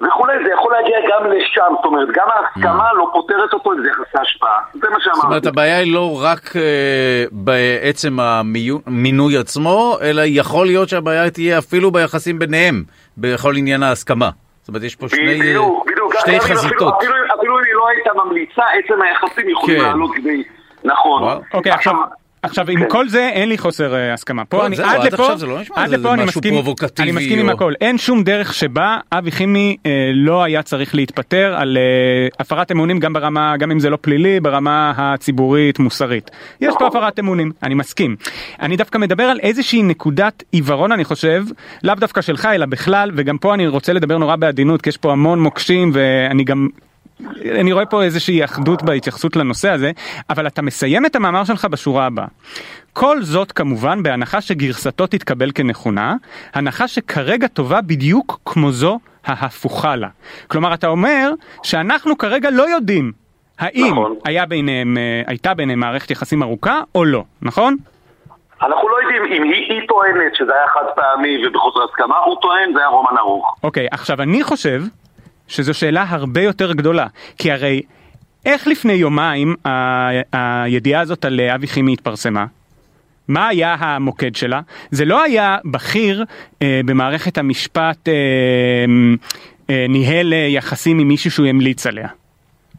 וכולי, 0.00 0.32
זה 0.44 0.50
יכול 0.52 0.72
להגיע 0.72 0.98
גם 1.10 1.30
לשם, 1.30 1.74
זאת 1.76 1.84
אומרת, 1.84 2.08
גם 2.14 2.26
ההסכמה 2.30 2.92
לא 2.94 3.10
פותרת 3.12 3.52
אותו, 3.52 3.70
זה 3.82 3.88
יחסי 3.88 4.18
השפעה. 4.22 4.58
זה 4.74 4.88
מה 4.90 4.96
שאמרתי. 5.00 5.20
זאת 5.20 5.24
אומרת, 5.24 5.46
הבעיה 5.46 5.78
היא 5.78 5.94
לא 5.94 6.20
רק 6.22 6.56
אה, 6.56 7.24
בעצם 7.30 8.20
המינוי 8.20 9.36
עצמו, 9.36 9.96
אלא 10.02 10.22
יכול 10.24 10.66
להיות 10.66 10.88
שהבעיה 10.88 11.30
תהיה 11.30 11.58
אפילו 11.58 11.90
ביחסים 11.90 12.38
ביניהם, 12.38 12.84
בכל 13.18 13.56
עניין 13.56 13.82
ההסכמה. 13.82 14.30
זאת 14.60 14.68
אומרת, 14.68 14.82
יש 14.82 14.96
פה 14.96 15.08
שני, 15.08 15.38
בדיוק. 15.38 15.86
שתי 16.18 16.40
חזיתות. 16.40 16.94
אפילו, 17.38 17.58
אם 17.58 17.64
היא 17.64 17.74
לא 17.74 17.88
הייתה 17.88 18.10
ממליצה, 18.24 18.62
עצם 18.78 19.02
היחסים 19.02 19.48
יכולים 19.48 19.78
כן. 19.78 19.84
לעלות 19.84 20.10
כדי... 20.14 20.42
נכון. 20.84 21.22
אוקיי, 21.54 21.72
עכשיו... 21.72 21.94
עכשיו 22.42 22.70
עם 22.70 22.80
כן. 22.80 22.86
כל 22.90 23.08
זה 23.08 23.28
אין 23.28 23.48
לי 23.48 23.58
חוסר 23.58 23.94
אה, 23.94 24.14
הסכמה. 24.14 24.44
פה 24.44 24.56
לא, 24.56 24.66
אני 24.66 24.76
זהו, 24.76 24.86
עד 24.86 25.12
לפה, 25.12 25.28
לא 25.46 25.58
עד 25.74 25.90
לפה 25.90 26.14
אני 26.14 26.24
מסכים, 26.24 26.54
אני 26.98 27.12
מסכים 27.12 27.38
עם 27.38 27.48
הכל. 27.48 27.72
אין 27.80 27.98
שום 27.98 28.22
דרך 28.22 28.54
שבה 28.54 28.98
אבי 29.12 29.30
חימי 29.30 29.76
אה, 29.86 30.10
לא 30.14 30.42
היה 30.42 30.62
צריך 30.62 30.94
להתפטר 30.94 31.54
על 31.58 31.76
אה, 31.76 32.28
הפרת 32.38 32.72
אמונים 32.72 32.98
גם 32.98 33.12
ברמה, 33.12 33.56
גם 33.56 33.70
אם 33.70 33.80
זה 33.80 33.90
לא 33.90 33.98
פלילי, 34.00 34.40
ברמה 34.40 34.92
הציבורית 34.96 35.78
מוסרית. 35.78 36.30
יש 36.60 36.74
פה 36.78 36.86
הפרת 36.86 37.18
אמונים, 37.18 37.52
אני 37.62 37.74
מסכים. 37.74 38.16
אני 38.60 38.76
דווקא 38.76 38.98
מדבר 38.98 39.24
על 39.24 39.38
איזושהי 39.42 39.82
נקודת 39.82 40.42
עיוורון 40.52 40.92
אני 40.92 41.04
חושב, 41.04 41.44
לאו 41.82 41.94
דווקא 41.94 42.20
שלך 42.20 42.48
אלא 42.54 42.66
בכלל, 42.66 43.10
וגם 43.14 43.38
פה 43.38 43.54
אני 43.54 43.66
רוצה 43.66 43.92
לדבר 43.92 44.18
נורא 44.18 44.36
בעדינות 44.36 44.82
כי 44.82 44.88
יש 44.88 44.96
פה 44.96 45.12
המון 45.12 45.40
מוקשים 45.40 45.90
ואני 45.94 46.44
גם 46.44 46.68
אני 47.60 47.72
רואה 47.72 47.86
פה 47.86 48.02
איזושהי 48.02 48.44
אחדות 48.44 48.82
בהתייחסות 48.82 49.36
לנושא 49.36 49.70
הזה, 49.70 49.90
אבל 50.30 50.46
אתה 50.46 50.62
מסיים 50.62 51.06
את 51.06 51.16
המאמר 51.16 51.44
שלך 51.44 51.64
בשורה 51.64 52.06
הבאה. 52.06 52.26
כל 52.92 53.22
זאת 53.22 53.52
כמובן 53.52 54.02
בהנחה 54.02 54.40
שגרסתו 54.40 55.06
תתקבל 55.06 55.50
כנכונה, 55.54 56.14
הנחה 56.54 56.88
שכרגע 56.88 57.46
טובה 57.46 57.80
בדיוק 57.80 58.40
כמו 58.44 58.72
זו 58.72 58.98
ההפוכה 59.24 59.96
לה. 59.96 60.08
כלומר, 60.46 60.74
אתה 60.74 60.86
אומר 60.86 61.30
שאנחנו 61.62 62.18
כרגע 62.18 62.50
לא 62.50 62.62
יודעים 62.62 63.12
האם 63.58 63.92
נכון. 63.92 64.14
היה 64.24 64.46
ביניהם, 64.46 64.96
אה, 64.98 65.22
הייתה 65.26 65.54
ביניהם 65.54 65.80
מערכת 65.80 66.10
יחסים 66.10 66.42
ארוכה 66.42 66.80
או 66.94 67.04
לא, 67.04 67.22
נכון? 67.42 67.76
אנחנו 68.62 68.88
לא 68.88 68.96
יודעים 69.02 69.24
אם 69.24 69.42
היא, 69.42 69.72
היא 69.72 69.88
טוענת 69.88 70.34
שזה 70.34 70.52
היה 70.54 70.68
חד 70.68 70.84
פעמי 70.96 71.46
ובחוסר 71.46 71.80
הסכמה, 71.84 72.16
הוא 72.16 72.36
טוען 72.42 72.72
זה 72.74 72.78
היה 72.78 72.88
רומן 72.88 73.18
ארוך. 73.18 73.56
אוקיי, 73.64 73.86
עכשיו 73.90 74.22
אני 74.22 74.42
חושב 74.42 74.82
שזו 75.50 75.74
שאלה 75.74 76.04
הרבה 76.08 76.42
יותר 76.42 76.72
גדולה, 76.72 77.06
כי 77.38 77.52
הרי 77.52 77.82
איך 78.46 78.66
לפני 78.66 78.92
יומיים 78.92 79.54
ה- 79.66 80.08
הידיעה 80.32 81.00
הזאת 81.00 81.24
על 81.24 81.40
אבי 81.40 81.66
חימי 81.66 81.92
התפרסמה? 81.92 82.46
מה 83.28 83.48
היה 83.48 83.76
המוקד 83.78 84.34
שלה? 84.36 84.60
זה 84.90 85.04
לא 85.04 85.22
היה 85.22 85.56
בכיר 85.64 86.24
אה, 86.62 86.80
במערכת 86.84 87.38
המשפט 87.38 88.08
אה, 88.08 88.14
אה, 89.70 89.86
ניהל 89.88 90.32
אה, 90.32 90.38
יחסים 90.38 90.98
עם 90.98 91.08
מישהו 91.08 91.30
שהוא 91.30 91.46
המליץ 91.46 91.86
עליה, 91.86 92.08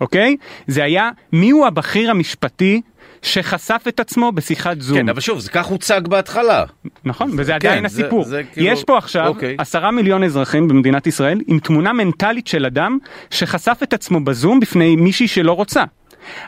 אוקיי? 0.02 0.36
זה 0.68 0.84
היה 0.84 1.10
מיהו 1.34 1.66
הבכיר 1.66 2.12
המשפטי 2.12 2.82
שחשף 3.22 3.84
את 3.88 4.00
עצמו 4.00 4.32
בשיחת 4.32 4.82
זום. 4.82 4.98
כן, 4.98 5.10
אבל 5.10 5.20
שוב, 5.22 5.40
זה 5.40 5.50
כך 5.52 5.66
הוצג 5.66 6.02
בהתחלה. 6.08 6.64
נכון, 7.06 7.32
וזה 7.38 7.52
כן, 7.52 7.68
עדיין 7.68 7.88
זה- 7.88 8.02
הסיפור. 8.02 8.24
זה 8.24 8.42
כאילו- 8.54 8.68
יש 8.68 8.84
פה 8.84 8.98
עכשיו 8.98 9.28
אוקיי. 9.28 9.56
עשרה 9.58 9.92
מיליון 9.92 10.24
אזרחים 10.24 10.68
במדינת 10.68 11.08
ישראל 11.08 11.42
עם 11.48 11.60
תמונה 11.60 11.94
מנטלית 11.94 12.48
של 12.48 12.66
אדם 12.66 12.98
שחשף 13.30 13.80
את 13.84 13.94
עצמו 13.94 14.20
בזום 14.20 14.60
בפני 14.60 14.96
מישהי 14.96 15.28
שלא 15.28 15.52
רוצה. 15.52 15.84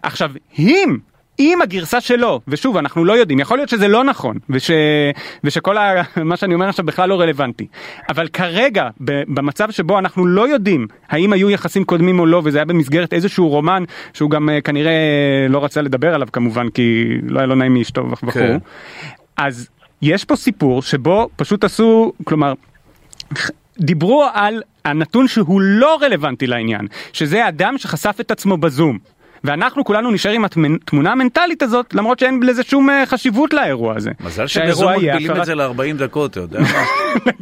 עכשיו, 0.03 0.31
אם... 0.59 0.97
אם 1.39 1.61
הגרסה 1.61 2.01
שלו, 2.01 2.41
ושוב, 2.47 2.77
אנחנו 2.77 3.05
לא 3.05 3.13
יודעים, 3.13 3.39
יכול 3.39 3.57
להיות 3.57 3.69
שזה 3.69 3.87
לא 3.87 4.03
נכון, 4.03 4.37
וש, 4.49 4.71
ושכל 5.43 5.77
ה, 5.77 6.01
מה 6.29 6.37
שאני 6.37 6.53
אומר 6.53 6.69
עכשיו 6.69 6.85
בכלל 6.85 7.09
לא 7.09 7.21
רלוונטי, 7.21 7.67
אבל 8.09 8.27
כרגע, 8.27 8.89
ב, 9.03 9.23
במצב 9.27 9.71
שבו 9.71 9.99
אנחנו 9.99 10.25
לא 10.25 10.47
יודעים 10.47 10.87
האם 11.09 11.33
היו 11.33 11.49
יחסים 11.49 11.83
קודמים 11.83 12.19
או 12.19 12.25
לא, 12.25 12.41
וזה 12.43 12.57
היה 12.57 12.65
במסגרת 12.65 13.13
איזשהו 13.13 13.49
רומן, 13.49 13.83
שהוא 14.13 14.29
גם 14.29 14.49
אה, 14.49 14.61
כנראה 14.61 14.93
לא 15.49 15.63
רצה 15.63 15.81
לדבר 15.81 16.13
עליו 16.15 16.27
כמובן, 16.33 16.69
כי 16.69 17.05
לא 17.27 17.39
היה 17.39 17.45
לו 17.45 17.55
נעים 17.55 17.73
מאשתו 17.73 18.11
וכו', 18.11 18.31
כן. 18.31 18.57
אז 19.37 19.69
יש 20.01 20.25
פה 20.25 20.35
סיפור 20.35 20.81
שבו 20.81 21.29
פשוט 21.35 21.63
עשו, 21.63 22.13
כלומר, 22.23 22.53
דיברו 23.79 24.25
על 24.33 24.61
הנתון 24.85 25.27
שהוא 25.27 25.61
לא 25.61 25.97
רלוונטי 26.01 26.47
לעניין, 26.47 26.87
שזה 27.13 27.47
אדם 27.47 27.77
שחשף 27.77 28.15
את 28.19 28.31
עצמו 28.31 28.57
בזום. 28.57 28.97
ואנחנו 29.43 29.83
כולנו 29.83 30.11
נשאר 30.11 30.31
עם 30.31 30.45
התמונה 30.45 31.11
המנטלית 31.11 31.61
הזאת, 31.61 31.93
למרות 31.93 32.19
שאין 32.19 32.39
לזה 32.43 32.63
שום 32.63 32.89
אה, 32.89 33.05
חשיבות 33.05 33.53
לאירוע 33.53 33.93
הזה. 33.95 34.11
מזל 34.19 34.47
שבזום 34.47 34.91
מגבילים 34.93 35.31
את 35.31 35.45
זה 35.45 35.55
ל-40 35.55 35.97
דקות, 35.97 36.31
אתה 36.31 36.39
יודע 36.39 36.59
מה? 36.59 36.83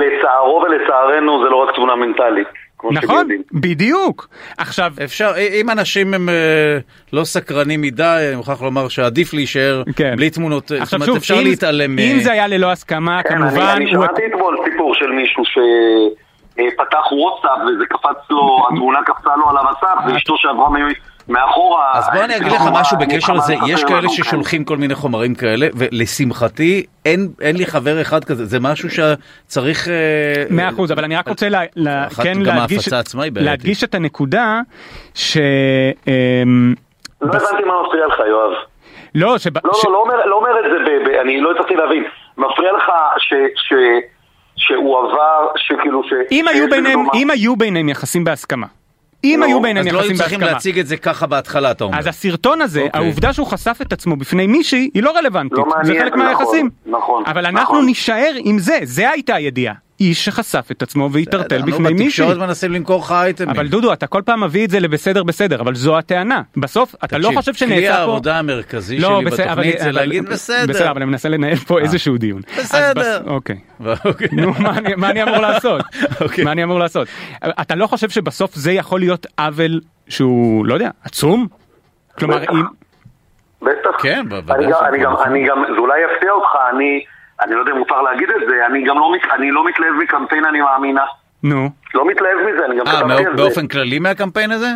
לצערו 0.00 0.64
ולצערנו 0.66 1.44
זה 1.44 1.50
לא 1.50 1.56
רק 1.56 1.74
תמונה 1.74 1.96
מנטלית. 1.96 2.48
נכון. 2.92 3.28
בדיוק. 3.52 4.28
עכשיו, 4.58 4.92
אפשר, 5.04 5.32
אם 5.60 5.70
אנשים 5.70 6.14
הם 6.14 6.28
אה, 6.28 6.78
לא 7.12 7.24
סקרנים 7.24 7.80
מדי, 7.80 8.24
אני 8.28 8.36
מוכרח 8.36 8.62
לומר 8.62 8.88
שעדיף 8.88 9.34
להישאר 9.34 9.82
כן. 9.96 10.14
בלי 10.16 10.30
תמונות, 10.30 10.68
זאת 10.68 10.94
אומרת 10.94 11.06
שוב, 11.06 11.16
אפשר 11.16 11.34
אם- 11.38 11.44
להתעלם... 11.44 11.98
אם 11.98 12.16
אה, 12.18 12.24
זה 12.24 12.32
היה 12.32 12.46
ללא 12.46 12.70
הסכמה, 12.72 13.22
כן, 13.22 13.38
כמובן, 13.38 13.60
אני 13.76 13.90
שמעתי 13.90 14.22
אתמול 14.26 14.56
סיפור 14.64 14.94
של 14.94 15.10
מישהו 15.10 15.44
שפתח 16.52 17.12
וואטסאפ 17.12 17.58
וזה 17.66 17.86
קפץ 17.86 18.30
לו, 18.30 18.58
התמונה 18.72 18.98
קפצה 19.06 19.36
לו 19.36 19.50
על 19.50 19.56
המסך, 19.56 20.00
ואשתו 20.06 20.34
שעברה 20.36 20.70
מ- 20.70 21.12
מאחורה... 21.28 21.90
אז 21.94 22.08
בוא 22.14 22.24
אני 22.24 22.36
אגיד 22.36 22.46
לך 22.46 22.60
מאחורה, 22.60 22.80
משהו 22.80 22.98
בקשר 22.98 23.32
לזה, 23.32 23.54
יש 23.66 23.84
כאלה 23.84 24.08
ששולחים 24.08 24.64
כל 24.64 24.76
מיני 24.76 24.94
חומרים 24.94 25.34
כאלה, 25.34 25.66
ולשמחתי 25.74 26.86
אין 27.04 27.28
אין 27.40 27.56
לי 27.56 27.66
חבר 27.66 28.00
אחד 28.00 28.24
כזה, 28.24 28.44
זה 28.44 28.60
משהו 28.60 28.88
שצריך... 28.90 29.88
אה, 29.88 30.44
מאה 30.50 30.68
אחוז, 30.68 30.92
אבל 30.92 31.04
אני 31.04 31.16
רק 31.16 31.28
רוצה 31.28 31.48
לה, 31.48 31.60
לה, 31.76 32.06
כן 32.22 32.38
להדגיש, 33.34 33.84
את 33.84 33.94
הנקודה 33.94 34.60
ש... 35.14 35.36
אמ. 36.06 36.74
לא 37.20 37.28
הבנתי 37.28 37.64
מה 37.64 37.82
מפריע 37.86 38.06
לך, 38.06 38.18
יואב. 38.28 38.50
לא. 39.14 39.32
לא, 39.32 39.38
ש... 39.38 39.46
לא, 39.46 39.92
לא 39.92 39.98
אומר, 39.98 40.26
לא 40.26 40.36
אומר 40.36 40.50
את 40.50 40.64
זה, 40.70 40.78
ב, 40.90 41.08
ב, 41.08 41.20
אני 41.20 41.40
לא 41.40 41.50
הצלחתי 41.50 41.74
להבין. 41.74 42.04
מפריע 42.38 42.72
לך 42.72 42.92
ש, 43.18 43.34
ש, 43.56 43.72
שהוא 44.66 44.98
עבר, 44.98 45.48
שכאילו 45.56 46.02
ש... 46.04 46.12
אם 46.32 46.48
היו 46.48 46.70
ביניהם, 46.70 47.04
אם 47.14 47.30
היו 47.30 47.56
ביניהם 47.56 47.88
יחסים 47.88 48.24
בהסכמה. 48.24 48.66
אם 49.24 49.36
נו, 49.40 49.46
היו 49.46 49.62
ביניהם 49.62 49.86
אז 49.86 49.92
לא 49.92 49.98
היו 49.98 50.04
יחסים 50.04 50.16
צריכים 50.16 50.40
בהסכמה. 50.40 50.54
להציג 50.54 50.78
את 50.78 50.86
זה 50.86 50.96
ככה 50.96 51.26
בהתחלה, 51.26 51.70
אתה 51.70 51.84
אומר. 51.84 51.98
אז 51.98 52.06
הסרטון 52.06 52.60
הזה, 52.60 52.80
אוקיי. 52.82 53.00
העובדה 53.02 53.32
שהוא 53.32 53.46
חשף 53.46 53.78
את 53.82 53.92
עצמו 53.92 54.16
בפני 54.16 54.46
מישהי, 54.46 54.90
היא 54.94 55.02
לא 55.02 55.16
רלוונטית. 55.16 55.58
לא 55.58 55.64
זה 55.82 55.92
חלק 55.98 56.12
נכון, 56.12 56.26
מהיחסים. 56.26 56.70
נכון, 56.86 57.24
אבל 57.26 57.46
אנחנו 57.46 57.74
נכון. 57.74 57.86
נישאר 57.86 58.32
עם 58.44 58.58
זה, 58.58 58.78
זה 58.82 59.10
הייתה 59.10 59.34
הידיעה. 59.34 59.74
איש 60.08 60.24
שחשף 60.24 60.68
את 60.70 60.82
עצמו 60.82 61.08
והתערטל 61.12 61.62
בפני 61.62 61.92
מישהי. 61.92 62.06
בתקשורת 62.06 62.48
מנסים 62.48 62.72
למכור 62.72 63.00
לך 63.00 63.12
אייטמים. 63.12 63.50
אבל 63.50 63.68
דודו, 63.68 63.92
אתה 63.92 64.06
כל 64.06 64.22
פעם 64.24 64.40
מביא 64.44 64.64
את 64.64 64.70
זה 64.70 64.80
לבסדר 64.80 65.22
בסדר, 65.22 65.60
אבל 65.60 65.74
זו 65.74 65.98
הטענה. 65.98 66.42
בסוף, 66.56 66.94
אתה 67.04 67.18
לא 67.18 67.22
תקשיב, 67.22 67.38
חושב 67.38 67.52
כלי 67.52 67.58
שנעשה 67.76 67.92
פה... 67.92 67.98
העבודה 68.00 68.38
המרכזי 68.38 68.98
לא, 68.98 69.08
שלי 69.20 69.24
בסדר, 69.30 69.44
אבל- 69.44 69.52
בתוכנית 69.52 69.78
זה 69.78 69.84
אבל- 69.84 69.92
להגיד 69.92 70.24
בסדר. 70.28 70.66
בסדר, 70.68 70.90
אבל 70.90 71.02
אני 71.02 71.10
מנסה 71.10 71.28
לנהל 71.28 71.56
פה 71.56 71.78
איזשהו 71.78 72.18
דיון. 72.18 72.42
בסדר. 72.58 72.92
בס- 73.00 73.26
אוקיי. 73.26 73.58
אוקיי. 74.04 74.28
נו, 74.32 74.52
מה 74.58 74.78
אני- 74.78 74.94
מה 74.94 75.10
אני 75.10 75.22
אמור 75.22 75.36
לעשות? 75.38 75.82
אוקיי. 76.20 76.44
מה 76.44 76.52
אני 76.52 76.64
אמור 76.64 76.78
לעשות? 76.78 77.08
אתה 77.60 77.74
לא 77.74 77.86
חושב 77.86 78.08
שבסוף 78.10 78.54
זה 78.54 78.72
יכול 78.72 79.00
להיות 79.00 79.26
עוול 79.38 79.80
שהוא, 80.08 80.66
לא 80.66 80.74
יודע, 80.74 80.90
עצום? 81.04 81.46
כלומר. 82.18 82.42
אם... 82.42 82.62
בטח. 83.62 84.02
כן, 84.02 84.24
בוודאי 84.28 84.56
אני 84.56 84.66
גם, 84.66 84.72
שזה 84.78 84.88
אני 84.88 84.98
גם. 85.04 85.14
אני 85.26 85.48
גם, 85.48 85.64
זה 85.74 85.78
אולי 85.78 85.94
יפתיע 86.14 86.30
אותך, 86.30 86.48
אני, 86.74 87.04
אני 87.42 87.54
לא 87.54 87.60
יודע 87.60 87.72
אם 87.72 87.78
מותר 87.78 88.02
להגיד 88.02 88.28
את 88.30 88.48
זה, 88.48 88.66
אני 88.66 88.82
גם 88.84 88.98
לא, 88.98 89.12
מת- 89.12 89.30
אני 89.32 89.50
לא 89.50 89.64
מתלהב 89.64 89.92
מקמפיין 89.92 90.44
אני 90.44 90.60
מאמינה. 90.60 91.04
נו. 91.42 91.68
לא 91.94 92.06
מתלהב 92.06 92.38
מזה, 92.38 92.64
אני 92.66 92.76
גם 92.76 92.86
אה, 92.86 92.92
כתבתי 92.92 93.26
על 93.26 93.36
זה. 93.36 93.42
באופן 93.42 93.66
כללי 93.68 93.98
מהקמפיין 93.98 94.50
הזה? 94.50 94.66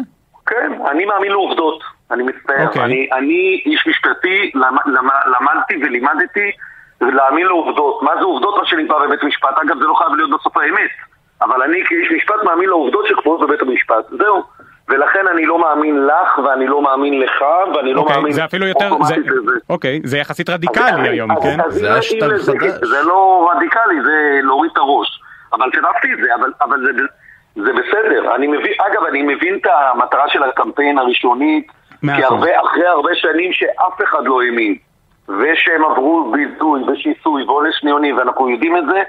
כן, 0.47 0.73
אני 0.91 1.05
מאמין 1.05 1.31
לעובדות, 1.33 1.81
אני 2.11 2.23
מצטער. 2.23 2.67
אוקיי. 2.67 2.83
אני, 2.85 3.09
אני 3.13 3.63
איש 3.67 3.87
משפטי, 3.87 4.51
למ, 4.55 4.77
למ, 4.87 5.09
למדתי 5.27 5.75
ולימדתי 5.77 6.51
להאמין 7.01 7.47
לעובדות. 7.47 8.03
מה 8.03 8.11
זה 8.19 8.25
עובדות, 8.25 8.59
מה 8.59 8.67
שנקבע 8.67 9.07
בבית 9.07 9.23
משפט? 9.23 9.59
אגב, 9.67 9.79
זה 9.79 9.85
לא 9.87 9.95
חייב 9.95 10.13
להיות 10.15 10.31
בסוף 10.31 10.57
האמת. 10.57 10.91
אבל 11.43 11.63
אני 11.63 11.85
כאיש 11.87 12.13
משפט 12.17 12.45
מאמין 12.45 12.69
לעובדות 12.69 13.07
שקבועות 13.07 13.41
בבית 13.41 13.63
המשפט. 13.63 14.05
זהו. 14.19 14.43
ולכן 14.89 15.29
אני 15.33 15.47
לא 15.47 15.59
מאמין 15.59 16.07
לך, 16.07 16.39
ואני 16.39 16.67
לא 16.67 16.83
מאמין 16.83 17.21
לך, 17.21 17.45
ואני 17.77 17.93
לא 17.95 18.01
אוקיי, 18.01 18.17
מאמין... 18.17 18.33
זה 18.33 18.45
אפילו 18.45 18.67
יותר... 18.67 18.91
זה- 19.03 19.17
לזה. 19.17 19.51
אוקיי, 19.71 20.01
זה 20.05 20.19
יחסית 20.19 20.49
אז- 20.49 20.55
רדיקלי 20.55 21.09
היום, 21.09 21.31
אז- 21.33 21.43
כן? 21.43 21.61
אז 21.61 21.73
זה 21.73 21.81
זה- 21.81 21.89
חדש. 21.89 22.13
זה 22.89 23.03
לא 23.03 23.51
רדיקלי, 23.57 24.03
זה 24.05 24.13
להוריד 24.43 24.71
את 24.73 24.79
הראש. 24.79 25.21
אבל 25.53 25.71
כתבתי 25.73 26.13
את 26.13 26.19
זה, 26.23 26.35
אבל, 26.35 26.53
אבל 26.63 26.81
זה, 26.87 27.03
זה 27.65 27.73
בסדר. 27.73 28.35
אני 28.35 28.47
מבין, 28.47 28.73
אגב, 28.91 29.05
אני 29.05 29.23
מבין 29.23 29.55
את 29.55 29.67
המטרה 29.67 30.29
של 30.29 30.43
הקמפיין 30.43 30.99
הראשונית, 30.99 31.67
כי. 32.17 32.25
הרבה, 32.25 32.61
אחרי 32.61 32.87
הרבה 32.87 33.11
שנים 33.15 33.53
שאף 33.53 34.03
אחד 34.05 34.25
לא 34.25 34.43
האמין. 34.43 34.77
ושהם 35.29 35.85
עברו 35.85 36.31
ביזוי 36.33 36.83
ושיסוי 36.83 37.43
ועונש 37.45 37.75
שניוני 37.81 38.13
ואנחנו 38.13 38.51
יודעים 38.51 38.77
את 38.77 38.83
זה, 38.87 39.03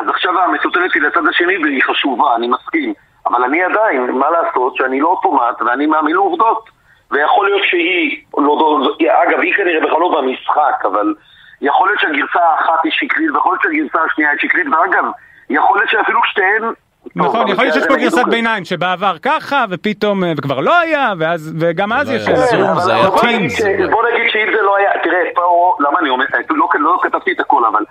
אז 0.00 0.08
עכשיו 0.08 0.40
המטוטלת 0.40 0.94
היא 0.94 1.02
לצד 1.02 1.28
השני 1.28 1.58
והיא 1.62 1.82
חשובה, 1.82 2.36
אני 2.36 2.48
מסכים. 2.48 2.94
אבל 3.26 3.44
אני 3.44 3.62
עדיין, 3.62 4.10
מה 4.10 4.30
לעשות 4.30 4.76
שאני 4.76 5.00
לא 5.00 5.08
אוטומט 5.08 5.62
ואני 5.62 5.86
מאמין 5.86 6.14
לעובדות. 6.14 6.74
ויכול 7.10 7.46
להיות 7.46 7.62
שהיא, 7.64 8.22
לא, 8.38 8.80
אגב, 9.22 9.40
היא 9.40 9.54
כנראה 9.54 9.80
בכלל 9.80 10.00
לא 10.00 10.20
במשחק, 10.20 10.84
אבל 10.84 11.14
יכול 11.60 11.88
להיות 11.88 12.00
שהגרסה 12.00 12.40
האחת 12.40 12.84
היא 12.84 12.92
שקרית 12.92 13.30
ויכול 13.30 13.52
להיות 13.52 13.62
שהגרסה 13.62 14.06
השנייה 14.10 14.30
היא 14.30 14.38
שקרית, 14.40 14.66
ואגב, 14.66 15.04
יכול 15.50 15.78
להיות 15.78 15.90
שאפילו 15.90 16.20
שתיהן 16.24 16.62
נכון, 17.16 17.48
יכול 17.48 17.64
להיות 17.64 17.74
שיש 17.74 17.86
פה 17.88 17.96
גרסת 17.96 18.24
ביניים 18.30 18.64
שבעבר 18.64 19.16
ככה 19.22 19.64
ופתאום, 19.70 20.22
וכבר 20.36 20.60
לא 20.60 20.78
היה, 20.78 21.12
ואז, 21.18 21.54
וגם 21.60 21.92
אז 21.92 22.10
יש... 22.10 22.22
זה 22.22 22.94
היה 22.94 23.10
טווינס. 23.10 23.60
בוא 23.90 24.08
נגיד 24.08 24.30
שאם 24.30 24.46
זה 24.56 24.62
לא 24.62 24.76
היה, 24.76 24.90
תראה, 25.02 25.20
פה, 25.34 25.76
למה 25.80 25.98
אני 26.00 26.08
אומר, 26.08 26.24
לא, 26.50 26.68
לא 26.74 26.98
כתבתי 27.02 27.32
את 27.32 27.40
הכל, 27.40 27.64
אבל 27.64 27.84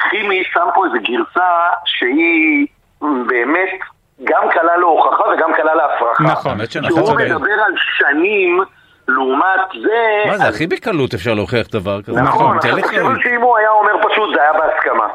חימי 0.00 0.42
שם 0.52 0.66
פה 0.74 0.86
איזה 0.86 0.98
גרסה 0.98 1.50
שהיא 1.84 2.66
באמת 3.00 3.80
גם 4.24 4.42
קלה 4.50 4.76
להוכחה 4.76 5.24
וגם 5.34 5.52
קלה 5.54 5.74
להפרחה. 5.74 6.24
נכון, 6.24 6.50
האמת 6.50 6.70
שנכון. 6.70 7.06
שהוא 7.06 7.16
מדבר 7.16 7.52
על 7.66 7.72
שנים 7.76 8.60
לעומת 9.08 9.60
זה... 9.82 10.30
מה 10.30 10.38
זה, 10.38 10.48
הכי 10.48 10.66
בקלות 10.66 11.14
אפשר 11.14 11.34
להוכיח 11.34 11.66
דבר 11.66 12.02
כזה. 12.02 12.22
נכון, 12.22 12.56
עכשיו 12.56 12.76
לי 12.76 12.82
תחשבו 12.82 13.04
חיים. 13.04 13.20
שאם 13.22 13.40
הוא 13.40 13.56
היה 13.58 13.70
אומר 13.70 13.92
פשוט 14.08 14.34
זה 14.34 14.42
היה 14.42 14.52
בהסכמה. 14.52 15.06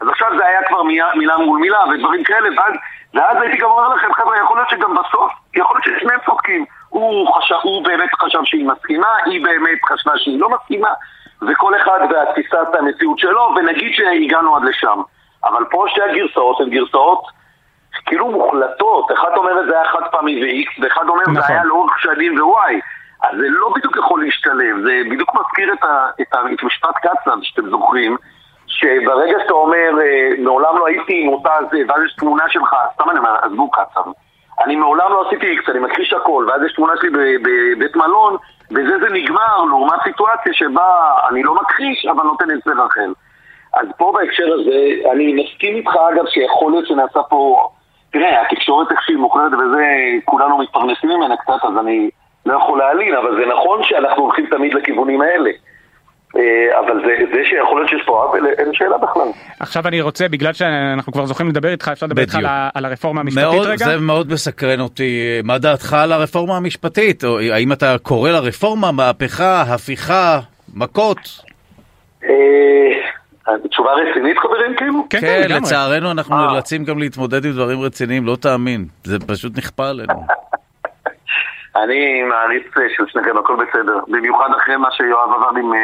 אז 0.00 0.08
עכשיו 0.08 0.28
זה 0.38 0.46
היה 0.46 0.62
כבר 0.68 0.82
מילה, 0.82 1.14
מילה 1.14 1.36
מול 1.36 1.60
מילה 1.60 1.78
ודברים 1.94 2.24
כאלה, 2.24 2.48
ואז, 2.56 2.72
ואז 3.14 3.36
הייתי 3.42 3.58
גם 3.58 3.70
אומר 3.70 3.88
לכם, 3.88 4.12
חבר'ה, 4.12 4.38
יכול 4.38 4.56
להיות 4.56 4.70
שגם 4.70 4.94
בסוף, 4.94 5.32
יכול 5.56 5.76
להיות 5.76 5.98
ששניהם 5.98 6.20
צודקים. 6.26 6.64
הוא, 6.88 7.34
חשב, 7.34 7.54
הוא 7.62 7.84
באמת 7.84 8.10
חשב 8.14 8.38
שהיא 8.44 8.66
מסכימה, 8.66 9.08
היא 9.24 9.44
באמת 9.44 9.78
חשבה 9.88 10.12
שהיא 10.16 10.40
לא 10.40 10.48
מסכימה, 10.50 10.90
וכל 11.48 11.76
אחד 11.76 12.00
והתפיסת 12.10 12.74
המציאות 12.78 13.18
שלו, 13.18 13.54
ונגיד 13.56 13.92
שהגענו 13.94 14.56
עד 14.56 14.62
לשם. 14.64 15.00
אבל 15.44 15.64
פה 15.70 15.84
שתי 15.88 16.00
הגרסאות 16.02 16.60
הן 16.60 16.70
גרסאות 16.70 17.24
כאילו 18.06 18.30
מוחלטות, 18.30 19.12
אחד 19.12 19.30
אומר 19.36 19.66
זה 19.66 19.74
היה 19.80 19.84
חד 19.84 20.02
פעמי 20.10 20.44
ו-X, 20.44 20.82
ואחד 20.82 21.08
אומר 21.08 21.22
נכון. 21.22 21.34
זה 21.34 21.46
היה 21.48 21.64
לאורך 21.64 21.98
שנים 21.98 22.40
ו-Y. 22.40 22.74
אז 23.22 23.36
זה 23.38 23.46
לא 23.48 23.72
בדיוק 23.76 23.96
יכול 23.96 24.24
להשתלב, 24.24 24.76
זה 24.84 25.02
בדיוק 25.10 25.34
מזכיר 25.34 25.72
את, 25.72 25.84
ה, 25.84 26.08
את, 26.20 26.34
ה, 26.34 26.38
את 26.54 26.62
משפט 26.62 26.94
קצב 26.96 27.36
שאתם 27.42 27.70
זוכרים, 27.70 28.16
שברגע 28.66 29.38
שאתה 29.42 29.52
אומר, 29.52 29.90
אה, 30.00 30.30
מעולם 30.38 30.78
לא 30.78 30.86
הייתי 30.86 31.22
עם 31.22 31.28
אותה 31.28 31.50
זה, 31.70 31.78
ואז 31.88 32.02
יש 32.06 32.14
תמונה 32.14 32.44
שלך, 32.48 32.76
סתם 32.94 33.10
אני 33.10 33.18
אומר, 33.18 33.36
עזבו 33.42 33.70
קצב. 33.70 34.10
אני 34.64 34.76
מעולם 34.76 35.12
לא 35.12 35.26
עשיתי 35.26 35.46
איקס, 35.46 35.68
אני 35.68 35.78
מכחיש 35.78 36.12
הכל, 36.12 36.46
ואז 36.48 36.62
יש 36.66 36.72
תמונה 36.72 36.92
שלי 37.00 37.10
בבית 37.42 37.96
מלון, 37.96 38.36
בזה 38.70 38.98
זה 38.98 39.10
נגמר, 39.10 39.64
לעומת 39.64 39.98
סיטואציה 40.04 40.52
שבה 40.54 41.14
אני 41.30 41.42
לא 41.42 41.54
מכחיש, 41.54 42.06
אבל 42.06 42.24
נותן 42.24 42.50
הסבר 42.50 42.86
אחר. 42.86 43.12
אז 43.74 43.86
פה 43.96 44.12
בהקשר 44.14 44.52
הזה, 44.52 45.10
אני 45.12 45.42
מסכים 45.42 45.76
איתך 45.76 45.96
אגב 46.12 46.24
שיכול 46.26 46.72
להיות 46.72 46.86
שנעשה 46.86 47.22
פה... 47.22 47.68
תראה, 48.14 48.42
התקשורת 48.42 48.92
איך 48.92 49.00
שהיא 49.02 49.16
מוכרת 49.16 49.52
וזה, 49.52 49.84
כולנו 50.24 50.58
מתפרנסים 50.58 51.10
ממנה 51.10 51.36
קצת, 51.36 51.60
אז 51.68 51.78
אני 51.80 52.10
לא 52.46 52.56
יכול 52.56 52.78
להעלין, 52.78 53.14
אבל 53.14 53.36
זה 53.38 53.46
נכון 53.46 53.80
שאנחנו 53.82 54.22
הולכים 54.22 54.46
תמיד 54.50 54.74
לכיוונים 54.74 55.20
האלה. 55.20 55.50
אה, 56.36 56.80
אבל 56.80 57.00
זה, 57.06 57.24
זה 57.34 57.40
שיכול 57.44 57.80
להיות 57.80 57.90
שיש 57.90 58.02
פה 58.06 58.22
עוול, 58.22 58.46
אין 58.58 58.68
שאלה 58.72 58.98
בכלל. 58.98 59.28
עכשיו 59.60 59.88
אני 59.88 60.00
רוצה, 60.00 60.28
בגלל 60.28 60.52
שאנחנו 60.52 61.12
כבר 61.12 61.26
זוכים 61.26 61.48
לדבר 61.48 61.68
איתך, 61.68 61.88
אפשר 61.92 62.06
לדבר 62.06 62.22
איתך 62.22 62.34
על 62.34 62.46
על 62.74 62.84
הרפורמה 62.84 63.20
המשפטית 63.20 63.44
מאוד, 63.44 63.66
רגע? 63.66 63.86
זה 63.86 64.00
מאוד 64.00 64.32
מסקרן 64.32 64.80
אותי. 64.80 65.40
מה 65.44 65.58
דעתך 65.58 65.92
על 65.92 66.12
הרפורמה 66.12 66.56
המשפטית? 66.56 67.24
או 67.24 67.38
האם 67.38 67.72
אתה 67.72 67.96
קורא 68.02 68.30
לרפורמה 68.30 68.92
מהפכה, 68.92 69.62
הפיכה, 69.62 70.40
מכות? 70.74 71.44
תשובה 73.70 73.90
רצינית 73.92 74.38
חברים 74.38 74.76
כאילו? 74.76 75.06
כן, 75.10 75.20
כן, 75.20 75.42
כן. 75.48 75.54
לצערנו 75.54 76.10
אנחנו 76.10 76.36
אה. 76.36 76.46
נאלצים 76.46 76.84
גם 76.84 76.98
להתמודד 76.98 77.44
עם 77.44 77.52
דברים 77.52 77.80
רציניים, 77.80 78.26
לא 78.26 78.36
תאמין. 78.36 78.84
זה 79.04 79.18
פשוט 79.18 79.58
נכפה 79.58 79.88
עלינו. 79.88 80.14
אני 81.84 82.22
מעריץ 82.22 82.64
אה, 82.76 82.82
של 82.96 83.04
שניכם, 83.08 83.38
הכל 83.38 83.56
בסדר. 83.56 83.98
במיוחד 84.08 84.48
אחרי 84.62 84.76
מה 84.76 84.88
שיואב 84.92 85.30
עבר 85.36 85.58
עם, 85.58 85.74
אה, 85.74 85.78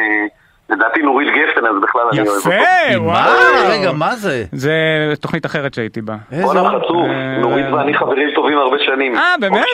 לדעתי 0.69 1.01
נורית 1.01 1.27
גפן, 1.27 1.65
אז 1.65 1.75
בכלל 1.81 2.01
אני 2.11 2.19
אוהב 2.21 2.37
אותו. 2.37 2.49
יפה, 2.49 2.99
מה? 2.99 3.05
וואו. 3.05 3.69
רגע, 3.69 3.91
מה 3.91 4.15
זה? 4.15 4.43
זה 4.51 4.73
תוכנית 5.21 5.45
אחרת 5.45 5.73
שהייתי 5.73 6.01
בה. 6.01 6.15
איזה... 6.31 6.43
בואנה 6.43 6.69
חצוף, 6.69 7.07
נורית 7.41 7.65
ואני 7.73 7.93
חברים 7.97 8.29
טובים 8.35 8.57
הרבה 8.57 8.77
שנים. 8.85 9.15
אה, 9.15 9.35
באמת? 9.39 9.65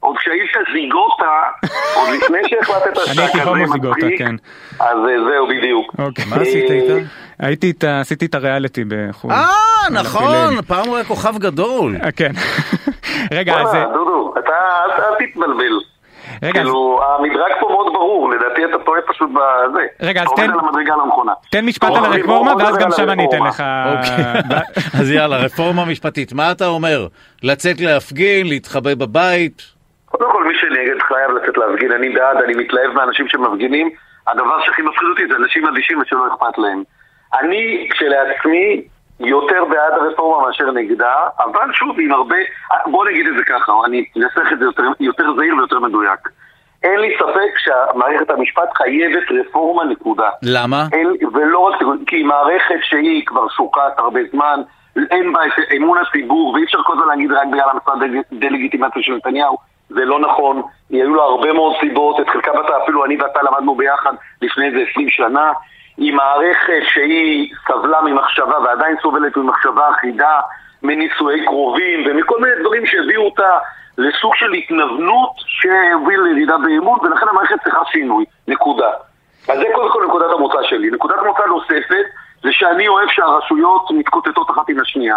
עוד 0.00 0.16
כשהיית- 0.18 0.54
זיגוטה, 0.72 1.32
לפני 2.34 2.48
שהחלטת 2.66 2.98
אני 3.10 3.20
הייתי 3.22 3.40
כזה 3.40 3.50
הומו 3.50 3.66
זיגוטה, 3.66 3.96
מצחיק, 3.96 4.18
כן. 4.18 4.34
אז 4.80 4.96
אה, 5.08 5.24
זהו, 5.30 5.46
בדיוק. 5.48 5.94
אוקיי. 5.98 6.24
מה 6.30 6.36
עשית 6.36 6.70
אה, 6.70 6.76
איתה? 6.76 7.06
הייתי 7.38 7.66
איתה, 7.66 8.00
עשיתי 8.00 8.26
את 8.26 8.34
הריאליטי 8.34 8.84
בחו"ל. 8.88 9.32
אה, 9.32 9.46
נכון. 9.90 10.62
פעם 10.66 10.86
הוא 10.86 10.96
היה 10.96 11.04
כוכב 11.04 11.38
גדול. 11.38 11.96
אה, 12.04 12.12
כן. 12.12 12.32
רגע, 13.38 13.54
אז... 13.60 13.68
דודו, 13.92 14.34
אתה 14.38 14.52
אל 14.98 15.26
תתבלבל. 15.26 15.80
רגע, 16.42 16.60
אז 16.60 16.66
כאילו, 16.66 17.00
המדרג 17.18 17.52
פה 17.60 17.68
מאוד 17.68 17.86
ברור, 17.92 18.30
לדעתי 18.30 18.64
אתה 18.64 18.84
טועה 18.84 19.00
פשוט 19.06 19.30
בזה. 19.30 19.80
רגע, 20.00 20.22
אז 20.22 20.28
תן-. 20.36 20.50
תן 21.50 21.66
משפט 21.66 21.90
על 21.96 22.04
הרפורמה 22.04 22.52
ואז 22.58 22.76
גם 22.76 22.90
שם 22.90 23.10
אני 23.10 23.26
אתן. 23.28 23.42
לך... 23.42 23.62
אוקיי. 23.86 24.58
אז 25.00 25.10
יאללה, 25.10 25.36
רפורמה 25.36 25.84
משפטית. 25.84 26.32
מה 26.32 26.50
אתה 26.50 26.66
אומר? 26.66 27.06
לצאת 27.42 27.80
להפגין, 27.80 28.46
להתחבא 28.46 28.94
בבית? 28.94 29.73
קודם 30.18 30.32
כל, 30.32 30.44
מי 30.44 30.54
שנגד 30.54 31.02
חייב 31.02 31.30
לצאת 31.30 31.56
להפגין, 31.56 31.92
אני 31.92 32.08
בעד, 32.08 32.36
אני 32.36 32.54
מתלהב 32.54 32.92
מאנשים 32.92 33.28
שמפגינים. 33.28 33.90
הדבר 34.26 34.60
שהכי 34.60 34.82
מפחיד 34.82 35.08
אותי 35.08 35.26
זה 35.28 35.36
אנשים 35.36 35.66
אדישים 35.66 35.98
ושלא 35.98 36.26
אכפת 36.26 36.58
להם. 36.58 36.82
אני, 37.40 37.88
כשלעצמי, 37.90 38.82
יותר 39.20 39.64
בעד 39.64 39.92
הרפורמה 39.92 40.46
מאשר 40.46 40.70
נגדה, 40.70 41.14
אבל 41.38 41.72
שוב, 41.72 41.96
עם 42.00 42.12
הרבה... 42.12 42.36
בוא 42.86 43.04
נגיד 43.04 43.26
את 43.26 43.36
זה 43.36 43.44
ככה, 43.44 43.72
אני 43.84 44.04
אנסח 44.16 44.52
את 44.52 44.58
זה 44.58 44.64
יותר, 44.64 44.82
יותר 45.00 45.24
זהיר 45.36 45.56
ויותר 45.56 45.80
מדויק. 45.80 46.20
אין 46.82 47.00
לי 47.00 47.14
ספק 47.18 47.58
שמערכת 47.58 48.30
המשפט 48.30 48.68
חייבת 48.74 49.30
רפורמה, 49.30 49.84
נקודה. 49.84 50.28
למה? 50.42 50.86
אין, 50.92 51.08
ולא 51.32 51.58
רק, 51.58 51.80
כי 52.06 52.16
היא 52.16 52.24
מערכת 52.24 52.78
שהיא 52.82 53.26
כבר 53.26 53.48
שוקעת 53.48 53.98
הרבה 53.98 54.20
זמן, 54.32 54.60
אין 55.10 55.32
בה 55.32 55.46
את 55.46 55.52
אמון 55.76 55.98
הציבור, 55.98 56.54
ואי 56.54 56.64
אפשר 56.64 56.78
כל 56.82 56.92
הזמן 56.92 57.08
להגיד 57.08 57.32
רק 57.32 57.46
בגלל 57.52 57.68
המשרד 57.70 57.98
דה-לגיטימציה 58.32 59.02
של 59.02 59.12
נתניהו, 59.12 59.73
זה 59.94 60.04
לא 60.04 60.20
נכון, 60.20 60.62
היו 60.90 61.14
לה 61.14 61.22
הרבה 61.22 61.52
מאוד 61.52 61.72
סיבות, 61.80 62.20
את 62.20 62.28
חלקם 62.28 62.52
אתה, 62.64 62.82
אפילו 62.82 63.04
אני 63.04 63.16
ואתה 63.16 63.40
למדנו 63.42 63.74
ביחד 63.74 64.14
לפני 64.42 64.66
איזה 64.66 64.78
20 64.90 65.08
שנה, 65.08 65.52
היא 65.96 66.14
מערכת 66.14 66.82
שהיא 66.92 67.54
סבלה 67.68 68.02
ממחשבה 68.02 68.58
ועדיין 68.64 68.96
סובלת 69.02 69.36
ממחשבה 69.36 69.90
אחידה, 69.90 70.40
מנישואי 70.82 71.44
קרובים 71.44 72.04
ומכל 72.06 72.40
מיני 72.40 72.52
דברים 72.60 72.86
שהביאו 72.86 73.24
אותה 73.24 73.58
לסוג 73.98 74.34
של 74.36 74.52
התנוונות 74.52 75.30
שהוביל 75.36 76.20
לירידה 76.20 76.58
באמון, 76.58 76.98
ולכן 77.02 77.28
המערכת 77.28 77.56
צריכה 77.64 77.80
שינוי, 77.92 78.24
נקודה. 78.48 78.90
אז 79.48 79.58
זה 79.58 79.64
קודם 79.74 79.92
כל 79.92 80.04
נקודת 80.06 80.30
המוצא 80.36 80.62
שלי. 80.62 80.90
נקודת 80.90 81.16
מוצא 81.26 81.46
נוספת 81.46 82.04
זה 82.42 82.52
שאני 82.52 82.88
אוהב 82.88 83.08
שהרשויות 83.08 83.90
מתקוטטות 83.90 84.50
אחת 84.50 84.68
עם 84.68 84.80
השנייה. 84.80 85.16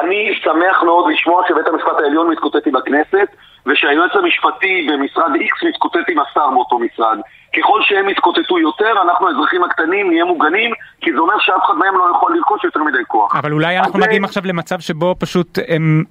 אני 0.00 0.34
שמח 0.42 0.82
מאוד 0.82 1.10
לשמוע 1.12 1.42
שבית 1.48 1.66
המשפט 1.66 2.00
העליון 2.00 2.28
מתקוטט 2.28 2.66
עם 2.66 2.76
הכנסת 2.76 3.28
ושהיועץ 3.66 4.10
המשפטי 4.14 4.86
במשרד 4.92 5.30
X 5.34 5.68
מתקוטט 5.68 6.08
עם 6.08 6.18
השר 6.18 6.50
באותו 6.50 6.78
משרד. 6.78 7.18
ככל 7.56 7.80
שהם 7.82 8.08
יתקוטטו 8.08 8.58
יותר, 8.58 9.02
אנחנו 9.02 9.28
האזרחים 9.28 9.64
הקטנים 9.64 10.08
נהיה 10.10 10.24
מוגנים, 10.24 10.70
כי 11.00 11.12
זה 11.12 11.18
אומר 11.18 11.34
שאף 11.38 11.64
אחד 11.64 11.74
מהם 11.74 11.98
לא 11.98 12.12
יכול 12.16 12.36
לרכוש 12.36 12.64
יותר 12.64 12.82
מדי 12.82 12.98
כוח. 13.08 13.36
אבל 13.36 13.52
אולי 13.52 13.78
אנחנו 13.78 14.00
זה- 14.00 14.06
מגיעים 14.06 14.24
עכשיו 14.24 14.42
למצב 14.46 14.80
שבו 14.80 15.14
פשוט 15.18 15.58
הם... 15.68 16.04